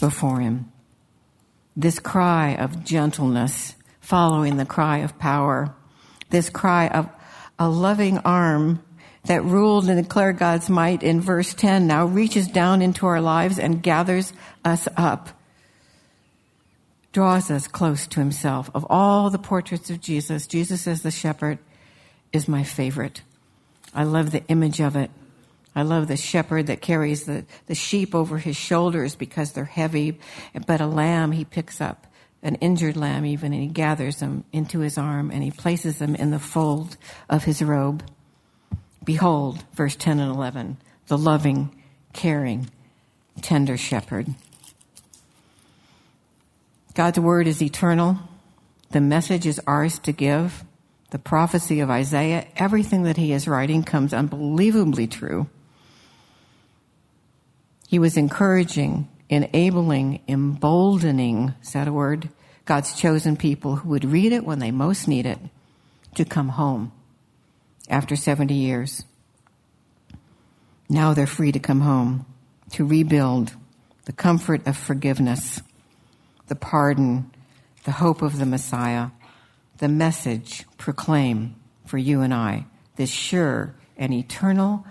before 0.00 0.40
him 0.40 0.72
this 1.76 1.98
cry 1.98 2.54
of 2.54 2.84
gentleness 2.84 3.74
following 4.00 4.56
the 4.56 4.66
cry 4.66 4.98
of 4.98 5.18
power, 5.18 5.74
this 6.34 6.50
cry 6.50 6.88
of 6.88 7.08
a 7.60 7.68
loving 7.68 8.18
arm 8.18 8.82
that 9.26 9.44
ruled 9.44 9.88
and 9.88 10.02
declared 10.02 10.36
God's 10.36 10.68
might 10.68 11.02
in 11.02 11.20
verse 11.20 11.54
10 11.54 11.86
now 11.86 12.04
reaches 12.06 12.48
down 12.48 12.82
into 12.82 13.06
our 13.06 13.20
lives 13.20 13.58
and 13.58 13.82
gathers 13.82 14.32
us 14.64 14.88
up, 14.96 15.30
draws 17.12 17.50
us 17.52 17.68
close 17.68 18.08
to 18.08 18.20
himself. 18.20 18.68
Of 18.74 18.84
all 18.90 19.30
the 19.30 19.38
portraits 19.38 19.90
of 19.90 20.00
Jesus, 20.00 20.48
Jesus 20.48 20.88
as 20.88 21.02
the 21.02 21.12
shepherd 21.12 21.58
is 22.32 22.48
my 22.48 22.64
favorite. 22.64 23.22
I 23.94 24.02
love 24.02 24.32
the 24.32 24.44
image 24.48 24.80
of 24.80 24.96
it. 24.96 25.12
I 25.76 25.82
love 25.82 26.08
the 26.08 26.16
shepherd 26.16 26.66
that 26.66 26.80
carries 26.80 27.24
the, 27.24 27.44
the 27.66 27.74
sheep 27.76 28.14
over 28.14 28.38
his 28.38 28.56
shoulders 28.56 29.14
because 29.14 29.52
they're 29.52 29.64
heavy, 29.64 30.18
but 30.66 30.80
a 30.80 30.86
lamb 30.86 31.30
he 31.30 31.44
picks 31.44 31.80
up, 31.80 32.06
an 32.44 32.56
injured 32.56 32.96
lamb 32.96 33.24
even, 33.24 33.52
and 33.52 33.62
he 33.62 33.68
gathers 33.68 34.20
them 34.20 34.44
into 34.52 34.80
his 34.80 34.98
arm 34.98 35.30
and 35.30 35.42
he 35.42 35.50
places 35.50 35.98
them 35.98 36.14
in 36.14 36.30
the 36.30 36.38
fold 36.38 36.96
of 37.28 37.44
his 37.44 37.62
robe. 37.62 38.04
Behold, 39.02 39.64
verse 39.72 39.96
10 39.96 40.20
and 40.20 40.30
11, 40.30 40.76
the 41.08 41.18
loving, 41.18 41.74
caring, 42.12 42.70
tender 43.40 43.76
shepherd. 43.76 44.28
God's 46.94 47.18
word 47.18 47.48
is 47.48 47.60
eternal. 47.60 48.18
The 48.90 49.00
message 49.00 49.46
is 49.46 49.60
ours 49.66 49.98
to 50.00 50.12
give. 50.12 50.64
The 51.10 51.18
prophecy 51.18 51.80
of 51.80 51.90
Isaiah, 51.90 52.46
everything 52.56 53.02
that 53.04 53.16
he 53.16 53.32
is 53.32 53.48
writing 53.48 53.82
comes 53.82 54.14
unbelievably 54.14 55.08
true. 55.08 55.48
He 57.88 57.98
was 57.98 58.16
encouraging, 58.16 59.08
enabling, 59.28 60.22
emboldening, 60.28 61.54
is 61.62 61.72
that 61.72 61.88
a 61.88 61.92
word? 61.92 62.28
God's 62.64 62.98
chosen 62.98 63.36
people 63.36 63.76
who 63.76 63.90
would 63.90 64.04
read 64.04 64.32
it 64.32 64.44
when 64.44 64.58
they 64.58 64.70
most 64.70 65.06
need 65.06 65.26
it 65.26 65.38
to 66.14 66.24
come 66.24 66.50
home 66.50 66.92
after 67.88 68.16
70 68.16 68.54
years. 68.54 69.04
Now 70.88 71.14
they're 71.14 71.26
free 71.26 71.52
to 71.52 71.58
come 71.58 71.80
home, 71.80 72.26
to 72.72 72.84
rebuild 72.84 73.54
the 74.04 74.12
comfort 74.12 74.66
of 74.66 74.76
forgiveness, 74.76 75.62
the 76.48 76.54
pardon, 76.54 77.30
the 77.84 77.92
hope 77.92 78.22
of 78.22 78.38
the 78.38 78.46
Messiah, 78.46 79.08
the 79.78 79.88
message 79.88 80.64
proclaim 80.78 81.56
for 81.86 81.98
you 81.98 82.20
and 82.20 82.32
I, 82.32 82.66
this 82.96 83.10
sure 83.10 83.74
and 83.96 84.12
eternal 84.12 84.86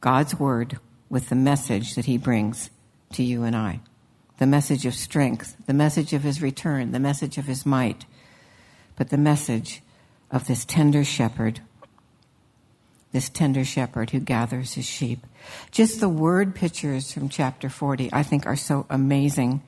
God's 0.00 0.38
word 0.38 0.78
with 1.08 1.28
the 1.28 1.34
message 1.34 1.94
that 1.94 2.06
he 2.06 2.18
brings 2.18 2.70
to 3.16 3.24
you 3.24 3.42
and 3.44 3.56
I. 3.56 3.80
The 4.38 4.46
message 4.46 4.84
of 4.84 4.94
strength, 4.94 5.56
the 5.66 5.72
message 5.72 6.12
of 6.12 6.22
his 6.22 6.42
return, 6.42 6.92
the 6.92 7.00
message 7.00 7.38
of 7.38 7.46
his 7.46 7.64
might, 7.64 8.04
but 8.96 9.08
the 9.08 9.16
message 9.16 9.82
of 10.30 10.46
this 10.46 10.66
tender 10.66 11.02
shepherd, 11.02 11.60
this 13.12 13.30
tender 13.30 13.64
shepherd 13.64 14.10
who 14.10 14.20
gathers 14.20 14.74
his 14.74 14.84
sheep. 14.84 15.26
Just 15.70 16.00
the 16.00 16.08
word 16.08 16.54
pictures 16.54 17.12
from 17.12 17.30
chapter 17.30 17.70
40, 17.70 18.10
I 18.12 18.22
think 18.22 18.44
are 18.44 18.56
so 18.56 18.84
amazing. 18.90 19.62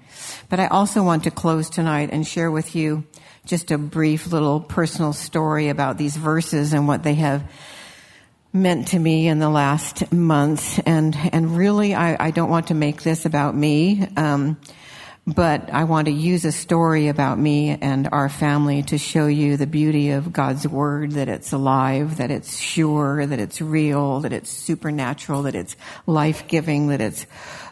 But 0.51 0.61
I 0.61 0.67
also 0.67 1.03
want 1.03 1.25
to 1.25 1.31
close 1.31 1.71
tonight 1.71 2.11
and 2.13 2.27
share 2.27 2.51
with 2.51 2.77
you 2.77 3.05
just 3.47 3.71
a 3.71 3.79
brief 3.79 4.27
little 4.27 4.61
personal 4.61 5.15
story 5.15 5.71
about 5.71 5.97
these 5.97 6.17
verses 6.17 6.75
and 6.75 6.87
what 6.87 7.03
they 7.03 7.15
have 7.15 7.51
meant 8.53 8.89
to 8.89 8.99
me 8.99 9.29
in 9.29 9.39
the 9.39 9.51
last 9.51 10.13
months. 10.13 10.79
And, 10.81 11.17
and 11.33 11.57
really, 11.57 11.95
I, 11.95 12.29
I 12.29 12.31
don't 12.31 12.51
want 12.51 12.69
to 12.69 12.75
make 12.75 13.03
this 13.03 13.27
about 13.27 13.55
me. 13.55 14.07
Um, 14.17 14.59
but 15.27 15.69
I 15.71 15.85
want 15.85 16.07
to 16.07 16.13
use 16.13 16.47
a 16.47 16.53
story 16.53 17.09
about 17.09 17.39
me 17.39 17.69
and 17.69 18.09
our 18.13 18.31
family 18.31 18.83
to 18.85 18.97
show 18.97 19.27
you 19.27 19.59
the 19.59 19.67
beauty 19.67 20.13
of 20.13 20.33
God's 20.33 20.67
Word, 20.67 21.13
that 21.13 21.29
it's 21.29 21.53
alive, 21.53 22.17
that 22.17 22.31
it's 22.31 22.59
sure, 22.59 23.27
that 23.27 23.39
it's 23.39 23.61
real, 23.61 24.21
that 24.21 24.33
it's 24.33 24.49
supernatural, 24.49 25.43
that 25.43 25.55
it's 25.55 25.77
life-giving, 26.07 26.89
that 26.89 27.03
it's 27.03 27.27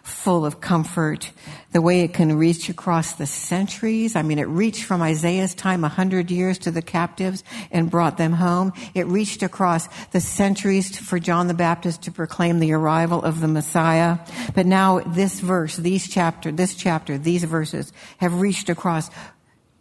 full 0.07 0.47
of 0.47 0.61
comfort, 0.61 1.33
the 1.73 1.83
way 1.83 2.01
it 2.01 2.15
can 2.15 2.39
reach 2.39 2.69
across 2.69 3.15
the 3.15 3.27
centuries. 3.27 4.15
I 4.15 4.23
mean, 4.23 4.39
it 4.39 4.45
reached 4.45 4.85
from 4.85 5.03
Isaiah's 5.03 5.55
time 5.55 5.83
a 5.83 5.89
hundred 5.89 6.31
years 6.31 6.59
to 6.59 6.71
the 6.71 6.81
captives 6.81 7.43
and 7.73 7.91
brought 7.91 8.17
them 8.17 8.33
home. 8.33 8.73
It 8.95 9.07
reached 9.07 9.43
across 9.43 9.89
the 10.13 10.21
centuries 10.21 10.97
for 10.97 11.19
John 11.19 11.49
the 11.49 11.55
Baptist 11.55 12.03
to 12.03 12.13
proclaim 12.13 12.61
the 12.61 12.73
arrival 12.73 13.23
of 13.23 13.41
the 13.41 13.49
Messiah. 13.49 14.19
But 14.55 14.67
now 14.67 15.01
this 15.01 15.41
verse, 15.41 15.77
these 15.77 16.09
chapter, 16.09 16.53
this 16.53 16.77
chapter, 16.77 17.19
these 17.19 17.43
verses 17.43 17.93
have 18.19 18.41
reached 18.41 18.69
across 18.69 19.11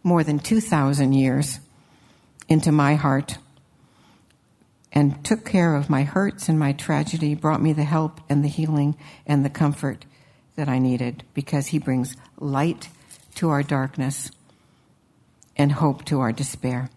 more 0.02 0.24
than 0.24 0.40
2,000 0.40 1.12
years 1.12 1.60
into 2.48 2.72
my 2.72 2.96
heart 2.96 3.38
and 4.92 5.24
took 5.24 5.44
care 5.44 5.76
of 5.76 5.88
my 5.88 6.02
hurts 6.02 6.48
and 6.48 6.58
my 6.58 6.72
tragedy, 6.72 7.34
brought 7.34 7.62
me 7.62 7.72
the 7.72 7.84
help 7.84 8.20
and 8.28 8.42
the 8.42 8.48
healing 8.48 8.96
and 9.24 9.44
the 9.44 9.50
comfort 9.50 10.04
that 10.56 10.68
I 10.68 10.78
needed 10.78 11.22
because 11.34 11.68
he 11.68 11.78
brings 11.78 12.16
light 12.38 12.88
to 13.36 13.50
our 13.50 13.62
darkness 13.62 14.30
and 15.56 15.72
hope 15.72 16.04
to 16.06 16.20
our 16.20 16.32
despair. 16.32 16.90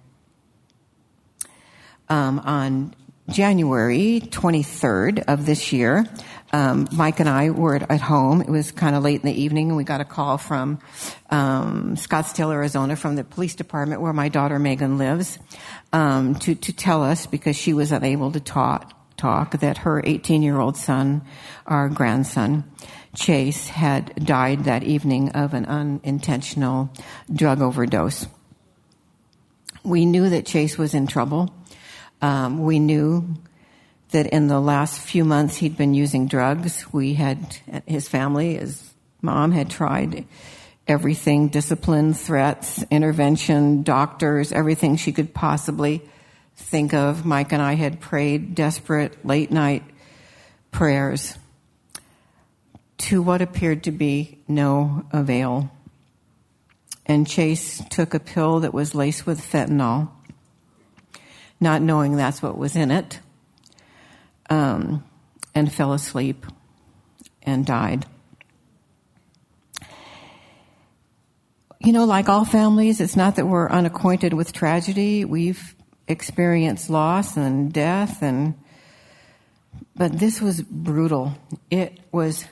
Um, 2.10 2.39
on 2.39 2.95
January 3.30 4.22
23rd 4.22 5.26
of 5.28 5.45
this 5.45 5.72
year, 5.72 6.06
um, 6.52 6.88
Mike 6.91 7.19
and 7.19 7.30
I 7.30 7.52
were 7.52 7.76
at, 7.76 8.02
home. 8.02 8.41
It 8.41 8.50
was 8.50 8.72
kind 8.72 8.95
of 8.95 9.04
late 9.04 9.22
in 9.22 9.28
the 9.28 9.39
evening, 9.39 9.67
and 9.67 9.78
we 9.78 9.84
got 9.84 10.02
a 10.02 10.06
call 10.06 10.39
from 10.39 10.80
um, 11.30 11.95
Scottsdale, 11.95 12.52
Arizona, 12.52 12.95
from 12.95 13.15
the 13.15 13.24
police 13.24 13.54
department 13.54 14.02
where 14.02 14.13
my 14.13 14.30
daughter 14.30 14.58
Megan 14.58 14.98
lives, 14.98 15.38
um, 15.93 16.34
to 16.36 16.56
to 16.56 16.74
tell 16.74 17.04
us 17.04 17.28
because 17.28 17.56
she 17.56 17.74
was 17.74 17.91
unable 17.91 18.32
to 18.32 18.39
talk 18.39 18.93
talk 19.15 19.60
that 19.60 19.80
her 19.80 20.02
18 20.04 20.41
year 20.41 20.60
old 20.60 20.78
son, 20.78 21.22
our 21.67 21.89
grandson, 21.89 22.63
Chase 23.15 23.67
had 23.67 24.26
died 24.26 24.65
that 24.65 24.84
evening 24.84 25.30
of 25.30 25.54
an 25.54 25.65
unintentional 25.65 26.91
drug 27.34 27.62
overdose. 27.62 28.28
We 29.84 30.06
knew 30.06 30.30
that 30.30 30.45
Chase 30.45 30.78
was 30.78 30.93
in 30.93 31.08
trouble. 31.08 31.54
Um, 32.22 32.63
we 32.63 32.80
knew 32.80 33.36
that 34.12 34.28
in 34.28 34.48
the 34.48 34.60
last 34.60 35.00
few 35.00 35.24
months 35.24 35.58
he'd 35.58 35.78
been 35.78 35.93
using 35.93 36.28
drugs. 36.28 36.91
We 36.91 37.13
had, 37.13 37.58
his 37.86 38.08
family, 38.08 38.58
his 38.58 38.93
mom 39.22 39.52
had 39.52 39.69
tried 39.69 40.26
everything, 40.88 41.50
discipline, 41.50 42.13
threats, 42.13 42.84
intervention, 42.89 43.84
doctors, 43.84 44.52
everything 44.52 44.95
she 44.95 45.12
could 45.12 45.34
possibly 45.34 46.02
think 46.56 46.93
of. 46.93 47.26
Mike 47.26 47.52
and 47.52 47.62
I 47.62 47.74
had 47.76 48.00
prayed 48.00 48.56
desperate 48.56 49.26
late 49.26 49.52
night 49.52 49.84
prayers 50.72 51.38
to 53.00 53.22
what 53.22 53.42
appeared 53.42 53.84
to 53.84 53.92
be 53.92 54.40
no 54.48 55.06
avail. 55.12 55.72
And 57.06 57.28
Chase 57.28 57.82
took 57.90 58.14
a 58.14 58.20
pill 58.20 58.60
that 58.60 58.74
was 58.74 58.94
laced 58.94 59.26
with 59.26 59.42
fentanyl, 59.42 60.10
not 61.60 61.82
knowing 61.82 62.16
that's 62.16 62.42
what 62.42 62.58
was 62.58 62.76
in 62.76 62.92
it, 62.92 63.20
um, 64.50 65.04
and 65.56 65.72
fell 65.72 65.94
asleep 65.94 66.46
and 67.42 67.66
died. 67.66 68.06
You 71.80 71.94
know, 71.94 72.04
like 72.04 72.28
all 72.28 72.46
families, 72.46 73.00
it's 73.00 73.16
not 73.16 73.38
that 73.38 73.48
we're 73.48 73.70
unacquainted 73.70 74.34
with 74.34 74.52
tragedy. 74.52 75.24
We've 75.24 75.74
experienced 76.08 76.90
loss 76.90 77.38
and 77.38 77.72
death 77.72 78.22
and 78.22 78.56
but 79.96 80.18
this 80.18 80.42
was 80.42 80.62
brutal. 80.62 81.38
It 81.70 82.00
was 82.12 82.46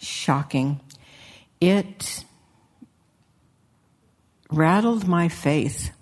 shocking. 0.00 0.80
It 1.60 2.24
rattled 4.50 5.06
my 5.06 5.28
faith. 5.28 5.92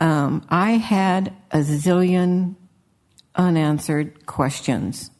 Um, 0.00 0.44
I 0.48 0.72
had 0.72 1.32
a 1.50 1.58
zillion 1.58 2.56
unanswered 3.34 4.26
questions, 4.26 5.10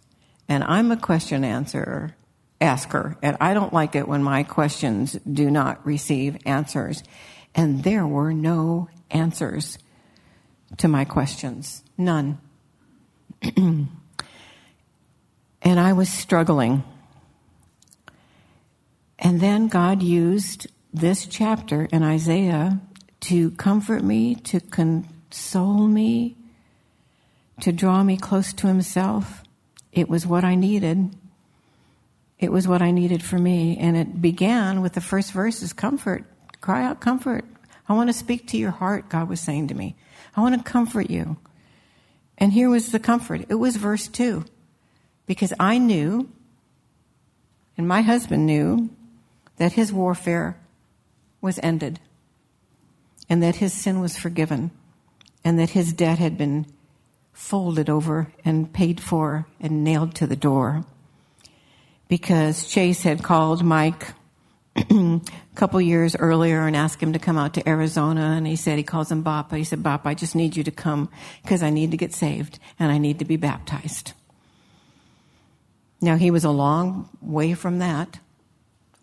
and 0.49 0.65
I'm 0.65 0.91
a 0.91 0.97
question 0.97 1.45
answerer, 1.45 2.17
asker, 2.61 3.17
and 3.23 3.37
I 3.41 3.55
don't 3.55 3.73
like 3.73 3.95
it 3.95 4.09
when 4.09 4.23
my 4.23 4.43
questions 4.43 5.13
do 5.31 5.51
not 5.51 5.85
receive 5.87 6.37
answers. 6.45 7.03
And 7.55 7.85
there 7.85 8.07
were 8.07 8.33
no 8.33 8.89
answers 9.11 9.79
to 10.79 10.89
my 10.89 11.05
questions, 11.05 11.83
none. 11.99 12.39
and 13.57 13.89
I 15.63 15.93
was 15.93 16.09
struggling. 16.09 16.85
And 19.25 19.41
then 19.41 19.69
God 19.69 20.03
used 20.03 20.67
this 20.93 21.27
chapter 21.27 21.85
in 21.93 22.03
Isaiah 22.03 22.81
to 23.21 23.53
comfort 23.53 24.03
me, 24.03 24.35
to 24.35 24.59
console 24.59 25.87
me, 25.87 26.37
to 27.61 27.71
draw 27.71 28.03
me 28.03 28.17
close 28.17 28.53
to 28.55 28.67
Himself. 28.67 29.45
It 29.93 30.09
was 30.09 30.27
what 30.27 30.43
I 30.43 30.57
needed. 30.57 31.15
It 32.41 32.51
was 32.51 32.67
what 32.67 32.83
I 32.83 32.91
needed 32.91 33.23
for 33.23 33.39
me. 33.39 33.79
And 33.79 33.97
it 33.97 34.21
began 34.21 34.83
with 34.83 34.95
the 34.95 35.01
first 35.01 35.31
verses 35.31 35.73
comfort. 35.73 36.25
Cry 36.61 36.85
out 36.85 37.01
comfort. 37.01 37.45
I 37.89 37.93
want 37.93 38.09
to 38.09 38.15
speak 38.15 38.49
to 38.49 38.57
your 38.57 38.73
heart, 38.73 39.09
God 39.09 39.29
was 39.29 39.41
saying 39.41 39.69
to 39.69 39.75
me. 39.75 39.95
I 40.37 40.41
want 40.41 40.57
to 40.57 40.69
comfort 40.69 41.11
you. 41.11 41.37
And 42.39 42.53
here 42.53 42.69
was 42.69 42.91
the 42.91 42.99
comfort. 42.99 43.47
It 43.49 43.55
was 43.55 43.77
verse 43.77 44.09
2. 44.09 44.45
Because 45.27 45.53
I 45.61 45.79
knew, 45.79 46.29
and 47.77 47.87
my 47.87 48.03
husband 48.03 48.47
knew, 48.47 48.91
that 49.63 49.75
his 49.75 49.93
warfare 49.93 50.57
was 51.41 51.61
ended, 51.63 52.01
and 53.29 53.41
that 53.45 53.55
his 53.55 53.73
sin 53.73 54.01
was 54.01 54.19
forgiven, 54.19 54.73
and 55.45 55.57
that 55.57 55.71
his 55.71 55.93
debt 55.93 56.19
had 56.19 56.37
been 56.37 56.67
folded 57.33 57.89
over 57.89 58.33
and 58.45 58.73
paid 58.73 59.01
for 59.01 59.47
and 59.61 59.85
nailed 59.85 60.17
to 60.17 60.27
the 60.27 60.35
door. 60.35 60.85
Because 62.09 62.67
Chase 62.67 63.03
had 63.05 63.23
called 63.23 63.63
Mike 63.63 64.09
a 64.75 65.21
couple 65.55 65.81
years 65.81 66.17
earlier 66.17 66.67
and 66.67 66.75
asked 66.75 67.01
him 67.01 67.13
to 67.13 67.21
come 67.21 67.39
out 67.39 67.55
to 67.55 67.69
Arizona, 67.69 68.35
and 68.37 68.49
he 68.49 68.57
said 68.57 68.79
he 68.79 68.83
calls 68.83 69.13
him 69.13 69.23
Bop. 69.23 69.55
He 69.55 69.63
said, 69.63 69.81
Bop, 69.81 70.09
I 70.09 70.15
just 70.15 70.35
need 70.35 70.57
you 70.57 70.65
to 70.65 70.73
come 70.73 71.09
because 71.45 71.63
I 71.63 71.71
need 71.71 71.93
to 71.93 71.97
get 71.97 72.13
saved 72.13 72.59
and 72.81 72.91
I 72.91 72.99
need 72.99 73.21
to 73.21 73.25
be 73.25 73.37
baptized. 73.37 74.13
Now 76.01 76.17
he 76.17 76.33
was 76.33 76.43
a 76.43 76.51
long 76.51 77.09
way 77.21 77.55
from 77.55 77.79
that 77.79 78.19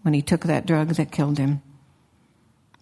when 0.02 0.14
he 0.14 0.22
took 0.22 0.42
that 0.42 0.66
drug 0.66 0.90
that 0.90 1.12
killed 1.12 1.38
him. 1.38 1.62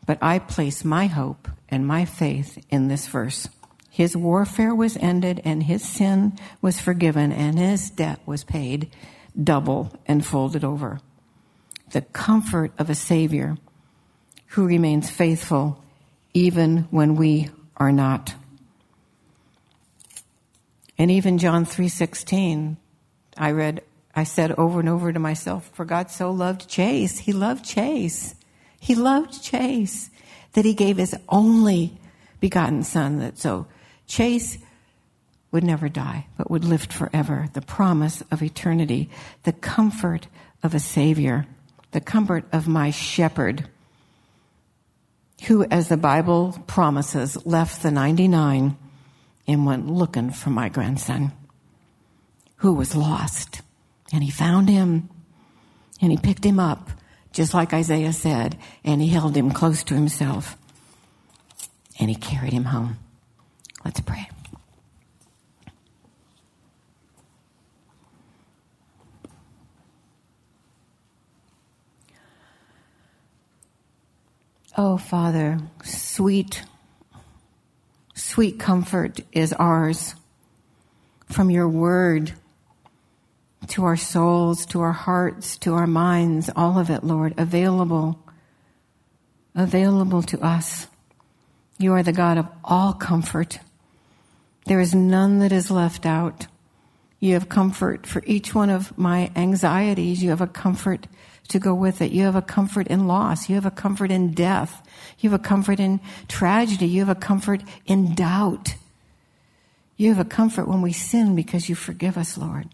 But 0.05 0.17
I 0.21 0.39
place 0.39 0.85
my 0.85 1.07
hope 1.07 1.47
and 1.69 1.85
my 1.85 2.05
faith 2.05 2.63
in 2.69 2.87
this 2.87 3.07
verse. 3.07 3.49
His 3.89 4.15
warfare 4.15 4.75
was 4.75 4.95
ended 4.97 5.41
and 5.43 5.63
his 5.63 5.87
sin 5.87 6.37
was 6.61 6.79
forgiven 6.79 7.31
and 7.31 7.57
his 7.57 7.89
debt 7.89 8.19
was 8.25 8.43
paid 8.43 8.89
double 9.41 9.91
and 10.07 10.25
folded 10.25 10.63
over 10.63 10.99
the 11.91 12.01
comfort 12.01 12.71
of 12.77 12.89
a 12.89 12.95
Savior 12.95 13.57
who 14.47 14.65
remains 14.65 15.09
faithful 15.09 15.83
even 16.33 16.87
when 16.91 17.15
we 17.15 17.49
are 17.77 17.91
not. 17.91 18.33
And 20.97 21.11
even 21.11 21.37
John 21.37 21.65
3:16 21.65 22.77
I 23.37 23.51
read 23.51 23.83
I 24.17 24.25
said 24.25 24.51
over 24.57 24.81
and 24.81 24.89
over 24.89 25.13
to 25.13 25.19
myself 25.19 25.69
for 25.73 25.85
God 25.85 26.11
so 26.11 26.31
loved 26.31 26.67
Chase. 26.67 27.19
He 27.19 27.31
loved 27.31 27.63
Chase. 27.63 28.35
He 28.79 28.95
loved 28.95 29.41
Chase 29.41 30.09
that 30.53 30.65
he 30.65 30.73
gave 30.73 30.97
his 30.97 31.15
only 31.29 31.97
begotten 32.41 32.83
son 32.83 33.19
that 33.19 33.37
so 33.37 33.67
Chase 34.07 34.57
would 35.51 35.63
never 35.63 35.87
die 35.87 36.25
but 36.37 36.51
would 36.51 36.65
live 36.65 36.83
forever. 36.83 37.47
The 37.53 37.61
promise 37.61 38.21
of 38.29 38.43
eternity 38.43 39.09
the 39.43 39.53
comfort 39.53 40.27
of 40.63 40.75
a 40.75 40.79
savior 40.79 41.45
the 41.91 42.01
comfort 42.01 42.45
of 42.51 42.67
my 42.67 42.91
shepherd, 42.91 43.67
who, 45.47 45.63
as 45.65 45.87
the 45.87 45.97
Bible 45.97 46.55
promises, 46.67 47.45
left 47.45 47.81
the 47.81 47.91
99 47.91 48.77
and 49.47 49.65
went 49.65 49.87
looking 49.87 50.31
for 50.31 50.49
my 50.49 50.69
grandson, 50.69 51.31
who 52.57 52.73
was 52.73 52.95
lost. 52.95 53.61
And 54.13 54.23
he 54.23 54.31
found 54.31 54.69
him 54.69 55.09
and 56.01 56.11
he 56.11 56.17
picked 56.17 56.45
him 56.45 56.59
up, 56.59 56.89
just 57.33 57.53
like 57.53 57.73
Isaiah 57.73 58.13
said, 58.13 58.57
and 58.83 59.01
he 59.01 59.07
held 59.09 59.35
him 59.35 59.51
close 59.51 59.83
to 59.85 59.93
himself 59.93 60.57
and 61.99 62.09
he 62.09 62.15
carried 62.15 62.53
him 62.53 62.65
home. 62.65 62.97
Let's 63.83 63.99
pray. 64.01 64.29
Oh, 74.79 74.97
Father, 74.97 75.57
sweet, 75.83 76.61
sweet 78.13 78.59
comfort 78.59 79.21
is 79.31 79.51
ours 79.53 80.13
from 81.25 81.49
your 81.49 81.67
word 81.67 82.33
to 83.69 83.85
our 83.85 83.97
souls, 83.97 84.65
to 84.67 84.81
our 84.81 84.91
hearts, 84.91 85.57
to 85.59 85.73
our 85.73 85.87
minds, 85.87 86.49
all 86.55 86.79
of 86.79 86.89
it, 86.89 87.03
Lord, 87.03 87.33
available, 87.37 88.19
available 89.55 90.21
to 90.23 90.39
us. 90.41 90.87
You 91.77 91.93
are 91.93 92.03
the 92.03 92.13
God 92.13 92.37
of 92.37 92.47
all 92.63 92.93
comfort. 92.93 93.59
There 94.65 94.79
is 94.79 94.95
none 94.95 95.39
that 95.39 95.51
is 95.51 95.71
left 95.71 96.05
out. 96.05 96.47
You 97.19 97.33
have 97.33 97.49
comfort 97.49 98.05
for 98.05 98.21
each 98.25 98.53
one 98.53 98.69
of 98.69 98.97
my 98.97 99.31
anxieties. 99.35 100.21
You 100.21 100.29
have 100.29 100.41
a 100.41 100.47
comfort 100.47 101.07
to 101.49 101.59
go 101.59 101.73
with 101.73 102.01
it. 102.01 102.11
You 102.11 102.23
have 102.23 102.35
a 102.35 102.41
comfort 102.41 102.87
in 102.87 103.07
loss. 103.07 103.49
You 103.49 103.55
have 103.55 103.65
a 103.65 103.71
comfort 103.71 104.11
in 104.11 104.33
death. 104.33 104.81
You 105.19 105.29
have 105.29 105.39
a 105.39 105.43
comfort 105.43 105.79
in 105.79 105.99
tragedy. 106.27 106.87
You 106.87 106.99
have 107.01 107.09
a 107.09 107.19
comfort 107.19 107.63
in 107.85 108.13
doubt. 108.13 108.75
You 109.95 110.09
have 110.09 110.19
a 110.19 110.29
comfort 110.29 110.67
when 110.67 110.81
we 110.81 110.93
sin 110.93 111.35
because 111.35 111.69
you 111.69 111.75
forgive 111.75 112.17
us, 112.17 112.37
Lord. 112.37 112.69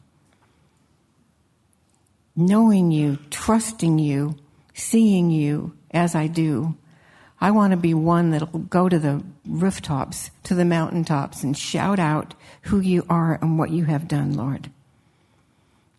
Knowing 2.35 2.91
you, 2.91 3.17
trusting 3.29 3.99
you, 3.99 4.35
seeing 4.73 5.29
you 5.29 5.73
as 5.91 6.15
I 6.15 6.27
do, 6.27 6.75
I 7.39 7.51
want 7.51 7.71
to 7.71 7.77
be 7.77 7.93
one 7.93 8.31
that'll 8.31 8.47
go 8.47 8.87
to 8.87 8.97
the 8.97 9.23
rooftops, 9.45 10.31
to 10.43 10.55
the 10.55 10.65
mountaintops, 10.65 11.43
and 11.43 11.57
shout 11.57 11.99
out 11.99 12.33
who 12.63 12.79
you 12.79 13.05
are 13.09 13.37
and 13.41 13.59
what 13.59 13.69
you 13.69 13.83
have 13.85 14.07
done, 14.07 14.33
Lord. 14.33 14.71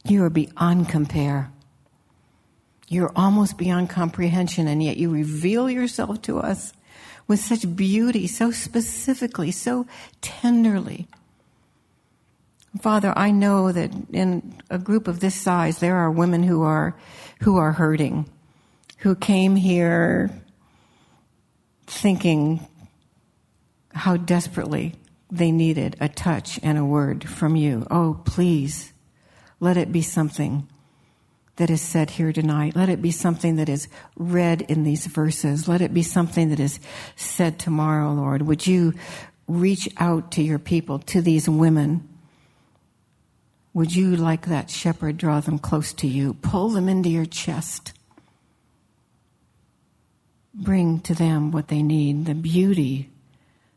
You 0.05 0.25
are 0.25 0.31
beyond 0.31 0.89
compare. 0.89 1.53
You're 2.89 3.13
almost 3.15 3.57
beyond 3.57 3.91
comprehension, 3.91 4.67
and 4.67 4.83
yet 4.83 4.97
you 4.97 5.11
reveal 5.11 5.71
yourself 5.71 6.23
to 6.23 6.39
us 6.39 6.73
with 7.27 7.41
such 7.41 7.77
beauty, 7.77 8.27
so 8.27 8.51
specifically, 8.51 9.51
so 9.51 9.87
tenderly. 10.21 11.07
Father, 12.81 13.13
I 13.17 13.31
know 13.31 13.71
that 13.73 13.93
in 14.13 14.57
a 14.69 14.79
group 14.79 15.07
of 15.09 15.21
this 15.21 15.35
size, 15.35 15.79
there 15.79 15.97
are 15.97 16.11
women 16.11 16.43
who 16.43 16.63
are, 16.63 16.97
who 17.41 17.57
are 17.57 17.73
hurting, 17.73 18.29
who 18.99 19.15
came 19.15 19.57
here 19.57 20.31
thinking 21.87 22.67
how 23.93 24.17
desperately 24.17 24.95
they 25.31 25.53
needed 25.53 25.97
a 26.01 26.09
touch 26.09 26.59
and 26.63 26.77
a 26.77 26.85
word 26.85 27.29
from 27.29 27.55
you. 27.55 27.87
Oh, 27.91 28.21
please, 28.25 28.93
let 29.61 29.77
it 29.77 29.93
be 29.93 30.03
something 30.03 30.69
that 31.57 31.71
is 31.71 31.81
said 31.81 32.11
here 32.11 32.33
tonight. 32.33 32.75
Let 32.75 32.89
it 32.89 33.01
be 33.01 33.13
something 33.13 33.57
that 33.57 33.69
is 33.69 33.87
read 34.17 34.63
in 34.63 34.83
these 34.83 35.07
verses. 35.07 35.69
Let 35.69 35.81
it 35.81 35.95
be 35.95 36.03
something 36.03 36.51
that 36.51 36.59
is 36.59 36.81
said 37.15 37.61
tomorrow, 37.61 38.13
Lord. 38.13 38.43
Would 38.43 38.67
you 38.67 38.95
reach 39.47 39.89
out 39.99 40.33
to 40.33 40.43
your 40.43 40.59
people, 40.59 40.99
to 41.01 41.21
these 41.21 41.49
women. 41.49 42.09
Would 43.75 43.95
you, 43.95 44.15
like 44.15 44.47
that 44.47 44.71
shepherd, 44.71 45.19
draw 45.19 45.41
them 45.41 45.59
close 45.59 45.93
to 45.95 46.07
you? 46.07 46.35
Pull 46.35 46.71
them 46.71 46.89
into 46.89 47.09
your 47.09 47.27
chest. 47.27 47.93
Bring 50.55 51.01
to 51.01 51.15
them 51.15 51.51
what 51.51 51.69
they 51.69 51.83
need 51.83 52.27
the 52.27 52.35
beauty 52.35 53.11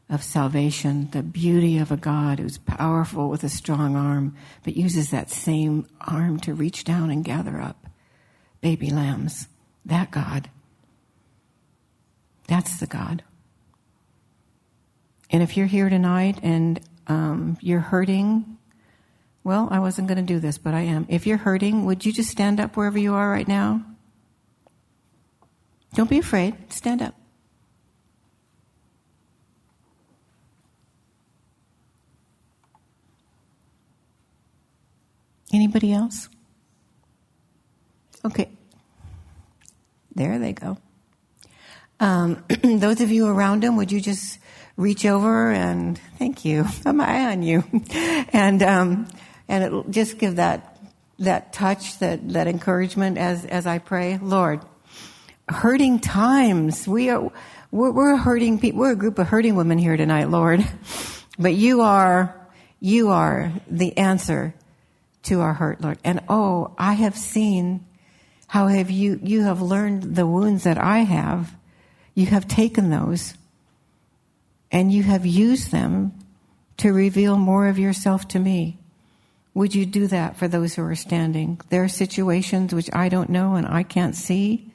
of 0.10 0.24
salvation, 0.24 1.10
the 1.12 1.24
beauty 1.24 1.80
of 1.80 1.91
a 1.91 1.98
God 1.98 2.39
who's 2.39 2.60
powerful 2.60 3.30
with 3.30 3.43
a 3.43 3.50
strong 3.50 3.95
arm, 3.95 4.36
but 4.64 4.78
uses 4.78 5.10
that 5.10 5.32
same 5.32 5.88
arm 6.00 6.39
to 6.41 6.54
reach 6.54 6.84
down 6.84 7.10
and 7.10 7.26
gather 7.26 7.60
up 7.60 7.88
baby 8.62 8.89
lambs. 8.89 9.48
That 9.86 10.12
God. 10.12 10.50
That's 12.48 12.80
the 12.80 12.88
God. 12.88 13.24
And 15.30 15.43
if 15.43 15.58
you're 15.58 15.68
here 15.68 15.89
tonight 15.89 16.39
and 16.43 16.80
um, 17.08 17.58
you're 17.62 17.80
hurting, 17.80 18.57
well, 19.48 19.70
I 19.72 19.80
wasn't 19.80 20.10
going 20.10 20.18
to 20.18 20.34
do 20.34 20.41
this, 20.41 20.58
but 20.58 20.74
I 20.74 20.82
am. 20.82 21.06
If 21.08 21.26
you're 21.26 21.38
hurting, 21.38 21.86
would 21.86 22.06
you 22.06 22.12
just 22.12 22.30
stand 22.30 22.60
up 22.60 22.76
wherever 22.76 23.00
you 23.00 23.14
are 23.14 23.32
right 23.32 23.48
now? 23.48 23.82
Don't 25.93 26.10
be 26.10 26.20
afraid. 26.20 26.54
Stand 26.68 27.02
up. 27.02 27.16
Anybody 35.54 35.93
else? 35.93 36.28
Okay. 38.26 38.50
There 40.14 40.39
they 40.39 40.52
go. 40.52 40.78
Um, 42.02 42.43
those 42.64 43.00
of 43.00 43.12
you 43.12 43.28
around 43.28 43.64
him, 43.64 43.78
would 43.78 43.93
you 43.93 44.02
just 44.02 44.39
reach 44.76 45.06
over 45.06 45.52
and 45.52 45.98
thank 46.20 46.43
you, 46.43 46.66
I'm 46.86 47.00
eye 47.00 47.32
on 47.32 47.43
you, 47.43 47.64
and 48.34 48.62
um, 48.62 49.08
and 49.48 49.64
it 49.64 49.91
just 49.91 50.18
give 50.18 50.38
that 50.38 50.78
that 51.20 51.52
touch, 51.54 52.00
that 52.00 52.30
that 52.30 52.48
encouragement 52.48 53.18
as 53.18 53.45
as 53.45 53.66
I 53.66 53.80
pray, 53.80 54.18
Lord. 54.18 54.62
Hurting 55.50 56.00
times, 56.00 56.88
we 56.88 57.10
are 57.10 57.32
we're, 57.72 57.91
we're 57.91 58.18
hurting 58.18 58.60
people. 58.60 58.82
We're 58.82 58.91
a 58.91 58.95
group 58.95 59.18
of 59.20 59.28
hurting 59.28 59.56
women 59.56 59.78
here 59.78 59.98
tonight, 59.98 60.30
Lord, 60.30 60.66
but 61.39 61.54
you 61.54 61.82
are 61.82 62.36
you 62.80 63.10
are 63.10 63.52
the 63.70 63.98
answer 63.98 64.54
to 65.24 65.41
our 65.41 65.54
hurt, 65.54 65.82
Lord. 65.82 66.00
And 66.04 66.22
oh, 66.30 66.74
I 66.78 66.93
have 66.93 67.18
seen 67.18 67.86
how 68.48 68.68
have 68.68 68.91
you 68.91 69.20
you 69.24 69.43
have 69.43 69.62
learned 69.62 70.16
the 70.16 70.28
wounds 70.28 70.64
that 70.64 70.78
I 70.78 71.00
have. 71.00 71.56
You 72.14 72.26
have 72.28 72.48
taken 72.48 72.89
those 72.89 73.36
and 74.72 74.91
you 74.91 75.04
have 75.04 75.26
used 75.26 75.72
them 75.72 76.14
to 76.78 76.91
reveal 76.91 77.38
more 77.38 77.68
of 77.68 77.80
yourself 77.80 78.28
to 78.30 78.39
me. 78.39 78.78
Would 79.58 79.74
you 79.74 79.88
do 79.88 80.05
that 80.05 80.38
for 80.38 80.47
those 80.47 80.76
who 80.76 80.84
are 80.84 80.93
standing? 80.93 81.60
There 81.70 81.84
are 81.84 81.89
situations 81.89 82.76
which 82.76 82.91
I 82.93 83.10
don't 83.10 83.32
know 83.32 83.55
and 83.55 83.66
I 83.66 83.82
can't 83.82 84.16
see, 84.16 84.72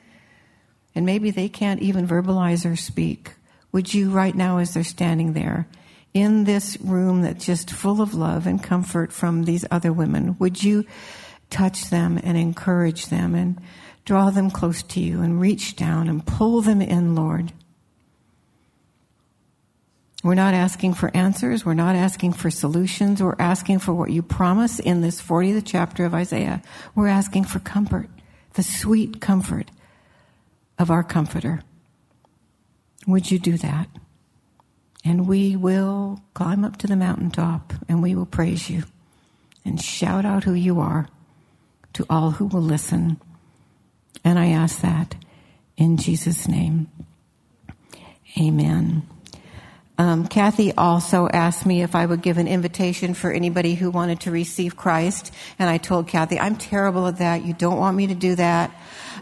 and 0.93 1.07
maybe 1.07 1.30
they 1.30 1.49
can't 1.49 1.80
even 1.80 2.09
verbalize 2.09 2.68
or 2.68 2.74
speak. 2.74 3.30
Would 3.70 3.95
you, 3.95 4.11
right 4.11 4.35
now, 4.35 4.59
as 4.59 4.74
they're 4.74 4.83
standing 4.83 5.35
there, 5.35 5.68
in 6.14 6.43
this 6.43 6.76
room 6.80 7.22
that's 7.22 7.47
just 7.47 7.70
full 7.70 8.03
of 8.03 8.14
love 8.14 8.49
and 8.49 8.61
comfort 8.61 9.12
from 9.12 9.45
these 9.45 9.64
other 9.70 9.93
women, 9.93 10.35
would 10.41 10.64
you 10.64 10.85
touch 11.49 11.89
them 11.91 12.18
and 12.20 12.37
encourage 12.37 13.07
them 13.07 13.37
and 13.37 13.61
draw 14.05 14.30
them 14.30 14.51
close 14.51 14.83
to 14.83 15.01
you 15.01 15.22
and 15.22 15.41
reach 15.41 15.76
down 15.76 16.09
and 16.09 16.26
pull 16.26 16.61
them 16.61 16.83
in, 16.83 17.14
Lord? 17.14 17.53
We're 20.23 20.35
not 20.35 20.55
asking 20.55 20.95
for 20.95 21.11
answers. 21.14 21.64
We're 21.64 21.75
not 21.75 21.97
asking 21.97 22.35
for 22.35 22.51
solutions. 22.51 23.23
We're 23.23 23.35
asking 23.39 23.81
for 23.81 23.93
what 23.93 24.11
you 24.11 24.23
promise 24.23 24.79
in 24.79 25.01
this 25.01 25.20
40th 25.20 25.62
chapter 25.64 26.05
of 26.05 26.14
Isaiah. 26.14 26.62
We're 26.95 27.09
asking 27.09 27.45
for 27.45 27.59
comfort, 27.59 28.09
the 28.55 28.62
sweet 28.62 29.20
comfort 29.20 29.70
of 30.79 30.91
our 30.91 31.03
comforter. 31.03 31.62
Would 33.07 33.33
you 33.33 33.41
do 33.41 33.57
that? 33.59 33.89
And 35.05 35.27
we 35.27 35.57
will 35.57 36.23
climb 36.35 36.64
up 36.64 36.77
to 36.79 36.87
the 36.87 36.95
mountaintop 36.95 37.73
and 37.89 38.01
we 38.01 38.14
will 38.14 38.27
praise 38.27 38.70
you 38.70 38.85
and 39.64 39.81
shout 39.81 40.25
out 40.25 40.45
who 40.45 40.55
you 40.55 40.79
are 40.79 41.09
to 41.95 42.07
all 42.09 42.33
who 42.33 42.47
will 42.47 42.62
listen. 42.62 43.20
And 44.25 44.39
I 44.39 44.49
ask 44.49 44.81
that 44.83 45.16
in 45.77 45.97
Jesus' 45.97 46.47
name. 46.47 46.89
Amen. 48.41 49.03
Um, 49.99 50.26
Kathy 50.26 50.72
also 50.72 51.28
asked 51.28 51.66
me 51.66 51.82
if 51.82 51.95
I 51.95 52.07
would 52.07 52.22
give 52.22 52.38
an 52.38 52.49
invitation 52.49 53.12
for 53.12 53.30
anybody 53.30 53.74
who 53.74 53.90
wanted 53.90 54.20
to 54.20 54.30
receive 54.30 54.74
Christ, 54.74 55.32
and 55.59 55.68
I 55.68 55.76
told 55.76 56.09
Kathy, 56.09 56.40
"I'm 56.40 56.57
terrible 56.57 57.07
at 57.07 57.18
that. 57.18 57.45
You 57.45 57.53
don't 57.53 57.78
want 57.78 57.97
me 57.97 58.07
to 58.07 58.14
do 58.14 58.34
that. 58.36 58.70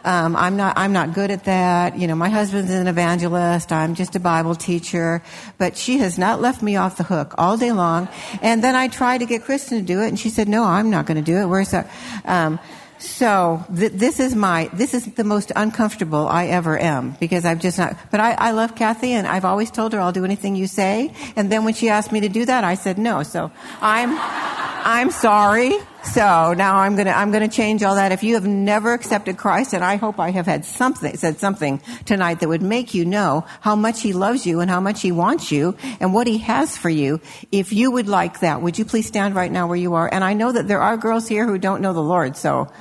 Um, 0.05 0.37
I'm 0.37 0.57
not. 0.57 0.79
I'm 0.79 0.93
not 0.93 1.13
good 1.13 1.31
at 1.31 1.45
that. 1.45 1.99
You 1.99 2.07
know, 2.07 2.15
my 2.15 2.29
husband's 2.29 2.71
an 2.71 2.87
evangelist. 2.87 3.73
I'm 3.73 3.95
just 3.95 4.17
a 4.17 4.21
Bible 4.21 4.55
teacher, 4.55 5.23
but 5.59 5.77
she 5.77 5.99
has 5.99 6.19
not 6.19 6.41
left 6.41 6.63
me 6.63 6.77
off 6.77 6.97
the 6.97 7.05
hook 7.05 7.35
all 7.37 7.57
day 7.57 7.73
long. 7.73 8.09
And 8.41 8.63
then 8.65 8.77
I 8.77 8.89
tried 8.89 9.19
to 9.19 9.27
get 9.27 9.43
Kristen 9.43 9.79
to 9.79 9.85
do 9.85 10.01
it, 10.01 10.09
and 10.09 10.19
she 10.19 10.31
said, 10.31 10.49
"No, 10.49 10.65
I'm 10.65 10.89
not 10.89 11.05
going 11.05 11.23
to 11.23 11.33
do 11.33 11.37
it." 11.37 11.47
Where's 11.47 11.73
that? 11.73 11.91
Um, 12.25 12.59
so 13.01 13.65
th- 13.75 13.93
this 13.93 14.21
is 14.21 14.35
my 14.35 14.69
this 14.73 14.95
is 14.95 15.07
the 15.15 15.25
most 15.25 15.53
uncomfortable 15.57 16.29
I 16.29 16.47
ever 16.47 16.79
am 16.79 17.17
because 17.19 17.45
I've 17.45 17.61
just 17.61 17.79
not. 17.79 17.97
But 18.11 18.21
I, 18.21 18.33
I 18.33 18.51
love 18.53 18.77
Kathy, 18.77 19.13
and 19.13 19.27
I've 19.27 19.45
always 19.45 19.71
told 19.71 19.93
her 19.93 20.01
I'll 20.01 20.13
do 20.13 20.25
anything 20.25 20.55
you 20.55 20.67
say. 20.67 21.13
And 21.37 21.51
then 21.51 21.65
when 21.65 21.75
she 21.75 21.89
asked 21.89 22.13
me 22.13 22.21
to 22.21 22.29
do 22.29 22.45
that, 22.45 22.63
I 22.65 22.75
said 22.75 22.99
no. 22.99 23.23
So 23.23 23.51
I'm 23.81 24.17
I'm 24.19 25.11
sorry. 25.11 25.73
So 26.03 26.55
now 26.55 26.77
I'm 26.77 26.97
gonna 26.97 27.11
I'm 27.11 27.31
gonna 27.31 27.49
change 27.49 27.83
all 27.83 27.95
that. 27.97 28.11
If 28.11 28.23
you 28.23 28.35
have 28.35 28.47
never 28.47 28.95
accepted 28.95 29.37
Christ, 29.37 29.75
and 29.75 29.85
I 29.85 29.97
hope 29.97 30.19
I 30.19 30.31
have 30.31 30.47
had 30.47 30.65
something 30.65 31.17
said 31.17 31.39
something 31.39 31.81
tonight 32.05 32.41
that 32.41 32.49
would 32.49 32.63
make 32.63 32.95
you 32.95 33.05
know 33.05 33.45
how 33.61 33.77
much 33.77 34.01
He 34.01 34.13
loves 34.13 34.47
you 34.47 34.61
and 34.61 34.71
how 34.71 34.81
much 34.81 35.03
He 35.03 35.13
wants 35.13 35.53
you 35.53 35.77
and 36.01 36.15
what 36.15 36.27
He 36.27 36.39
has 36.39 36.77
for 36.77 36.89
you. 36.89 37.21
If 37.53 37.73
you 37.73 37.91
would 37.91 38.09
like 38.09 38.41
that, 38.41 38.63
would 38.63 38.79
you 38.79 38.85
please 38.85 39.07
stand 39.07 39.35
right 39.35 39.53
now 39.53 39.67
where 39.67 39.77
you 39.77 39.95
are? 39.95 40.09
And 40.11 40.25
I 40.25 40.33
know 40.33 40.51
that 40.51 40.67
there 40.67 40.81
are 40.81 40.97
girls 40.97 41.29
here 41.29 41.47
who 41.47 41.59
don't 41.59 41.83
know 41.83 41.93
the 41.93 42.03
Lord, 42.03 42.37
so 42.37 42.73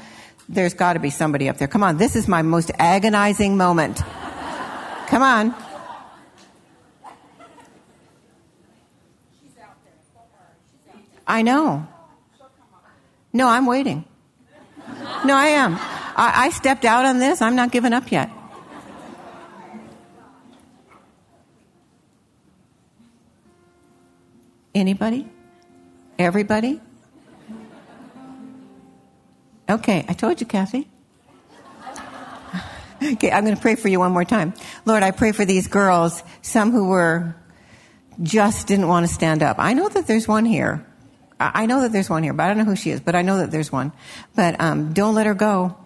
there's 0.48 0.74
got 0.74 0.94
to 0.94 1.00
be 1.00 1.10
somebody 1.10 1.50
up 1.50 1.58
there. 1.58 1.68
Come 1.68 1.84
on, 1.84 1.98
this 1.98 2.16
is 2.16 2.28
my 2.28 2.42
most 2.42 2.72
agonizing 2.80 3.58
moment. 3.58 3.98
Come 5.08 5.22
on. 5.22 5.54
I 11.28 11.44
know. 11.44 11.88
No, 13.32 13.48
I'm 13.48 13.66
waiting. 13.66 14.06
No, 15.26 15.36
I 15.36 15.48
am. 15.48 15.76
I, 15.76 16.46
I 16.46 16.50
stepped 16.50 16.86
out 16.86 17.06
on 17.06 17.20
this. 17.20 17.42
I'm 17.42 17.56
not 17.56 17.72
giving 17.72 17.94
up 17.94 18.12
yet. 18.12 18.30
Anybody? 24.74 25.28
Everybody? 26.18 26.82
Okay, 29.70 30.06
I 30.08 30.14
told 30.14 30.42
you, 30.42 30.48
Kathy. 30.48 30.88
Okay, 33.02 33.32
I'm 33.32 33.46
going 33.46 33.56
to 33.56 33.62
pray 33.62 33.76
for 33.76 33.88
you 33.88 34.00
one 34.00 34.12
more 34.12 34.26
time. 34.26 34.54
Lord, 34.86 35.04
I 35.04 35.12
pray 35.12 35.32
for 35.32 35.46
these 35.46 35.68
girls, 35.68 36.22
some 36.42 36.72
who 36.72 36.90
were 36.90 37.36
just 38.22 38.68
didn't 38.68 38.88
want 38.88 39.08
to 39.08 39.14
stand 39.14 39.42
up. 39.42 39.58
I 39.60 39.74
know 39.74 39.88
that 39.88 40.06
there's 40.06 40.28
one 40.28 40.44
here. 40.44 40.86
I 41.40 41.68
know 41.68 41.82
that 41.82 41.92
there's 41.92 42.10
one 42.10 42.24
here, 42.24 42.34
but 42.34 42.44
I 42.44 42.48
don't 42.50 42.58
know 42.58 42.66
who 42.66 42.76
she 42.76 42.92
is, 42.92 43.00
but 43.00 43.16
I 43.16 43.22
know 43.22 43.38
that 43.38 43.50
there's 43.50 43.72
one. 43.72 43.94
But 44.36 44.60
um, 44.60 44.94
don't 44.94 45.16
let 45.16 45.26
her 45.26 45.34
go. 45.34 45.78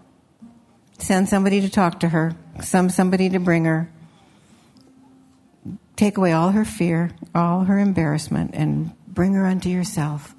Send 0.97 1.29
somebody 1.29 1.61
to 1.61 1.69
talk 1.69 1.99
to 1.99 2.09
her, 2.09 2.35
some 2.61 2.89
somebody 2.89 3.29
to 3.29 3.39
bring 3.39 3.65
her. 3.65 3.89
Take 5.95 6.17
away 6.17 6.31
all 6.31 6.49
her 6.51 6.65
fear, 6.65 7.11
all 7.35 7.65
her 7.65 7.77
embarrassment, 7.77 8.51
and 8.55 8.91
bring 9.07 9.33
her 9.33 9.45
unto 9.45 9.69
yourself. 9.69 10.33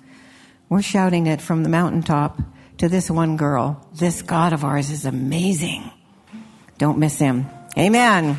We're 0.69 0.83
shouting 0.83 1.27
it 1.27 1.41
from 1.41 1.63
the 1.63 1.69
mountaintop 1.69 2.41
to 2.79 2.89
this 2.89 3.11
one 3.11 3.37
girl. 3.37 3.87
This 3.95 4.23
God 4.23 4.53
of 4.53 4.65
ours 4.65 4.91
is 4.91 5.05
amazing. 5.05 5.91
Don't 6.79 6.99
miss 6.99 7.19
him. 7.19 7.47
Amen. 7.79 8.37